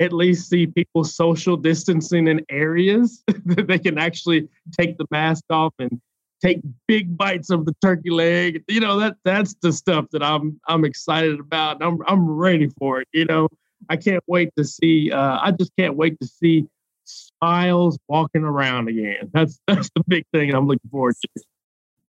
at 0.00 0.12
least 0.12 0.48
see 0.48 0.66
people 0.66 1.04
social 1.04 1.56
distancing 1.56 2.26
in 2.26 2.44
areas 2.48 3.22
that 3.44 3.66
they 3.68 3.78
can 3.78 3.98
actually 3.98 4.48
take 4.78 4.96
the 4.96 5.06
mask 5.10 5.44
off 5.50 5.74
and 5.78 6.00
take 6.42 6.60
big 6.88 7.16
bites 7.16 7.50
of 7.50 7.66
the 7.66 7.74
turkey 7.82 8.10
leg. 8.10 8.64
You 8.66 8.80
know, 8.80 8.98
that 8.98 9.16
that's 9.24 9.54
the 9.60 9.72
stuff 9.72 10.06
that 10.12 10.22
I'm 10.22 10.58
I'm 10.66 10.84
excited 10.84 11.38
about. 11.38 11.82
I'm 11.82 11.98
I'm 12.06 12.28
ready 12.28 12.70
for 12.78 13.02
it. 13.02 13.08
You 13.12 13.26
know, 13.26 13.48
I 13.88 13.96
can't 13.96 14.24
wait 14.26 14.50
to 14.56 14.64
see 14.64 15.12
uh, 15.12 15.38
I 15.40 15.52
just 15.52 15.72
can't 15.78 15.96
wait 15.96 16.18
to 16.20 16.26
see 16.26 16.66
smiles 17.04 17.98
walking 18.08 18.42
around 18.42 18.88
again. 18.88 19.30
That's 19.32 19.60
that's 19.66 19.90
the 19.94 20.02
big 20.08 20.24
thing 20.32 20.54
I'm 20.54 20.66
looking 20.66 20.90
forward 20.90 21.16
to. 21.22 21.42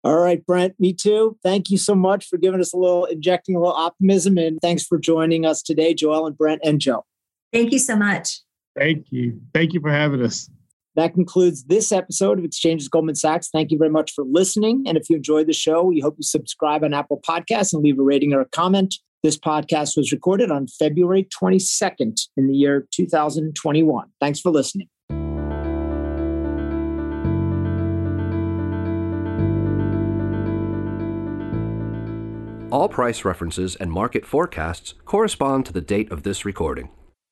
All 0.03 0.17
right, 0.17 0.45
Brent, 0.47 0.81
me 0.81 0.95
too. 0.95 1.37
Thank 1.43 1.69
you 1.69 1.77
so 1.77 1.95
much 1.95 2.27
for 2.27 2.39
giving 2.39 2.61
us 2.61 2.73
a 2.73 2.77
little 2.77 3.05
injecting 3.05 3.57
a 3.57 3.59
little 3.59 3.75
optimism 3.75 4.39
and 4.39 4.59
thanks 4.63 4.85
for 4.85 4.97
joining 4.97 5.45
us 5.45 5.61
today, 5.61 5.93
Joellen 5.93 6.37
Brent 6.37 6.63
and 6.65 6.81
Joe. 6.81 7.05
Thank 7.53 7.73
you 7.73 7.79
so 7.79 7.97
much. 7.97 8.41
Thank 8.77 9.07
you. 9.11 9.41
Thank 9.53 9.73
you 9.73 9.81
for 9.81 9.91
having 9.91 10.23
us. 10.23 10.49
That 10.97 11.15
concludes 11.15 11.65
this 11.65 11.93
episode 11.93 12.39
of 12.39 12.45
Exchanges 12.45 12.89
Goldman 12.89 13.15
Sachs. 13.15 13.49
Thank 13.49 13.71
you 13.71 13.79
very 13.79 13.91
much 13.91 14.13
for 14.13 14.25
listening. 14.25 14.85
And 14.87 14.97
if 14.97 15.09
you 15.09 15.17
enjoyed 15.17 15.47
the 15.47 15.53
show, 15.53 15.83
we 15.85 16.01
hope 16.01 16.17
you 16.19 16.25
subscribe 16.25 16.83
on 16.85 16.93
Apple 16.93 17.21
Podcasts 17.27 17.73
and 17.73 17.83
leave 17.83 17.99
a 17.99 18.03
rating 18.03 18.33
or 18.33 18.41
a 18.41 18.49
comment. 18.49 18.97
This 19.23 19.39
podcast 19.39 19.97
was 19.97 20.13
recorded 20.13 20.51
on 20.51 20.67
February 20.67 21.29
22nd 21.43 22.21
in 22.37 22.49
the 22.49 22.55
year 22.55 22.89
2021. 22.93 24.09
Thanks 24.19 24.41
for 24.41 24.51
listening. 24.51 24.89
All 32.73 32.89
price 32.89 33.25
references 33.25 33.77
and 33.77 33.91
market 33.91 34.25
forecasts 34.25 34.95
correspond 35.05 35.67
to 35.67 35.73
the 35.73 35.81
date 35.81 36.11
of 36.13 36.23
this 36.23 36.45
recording. 36.45 36.89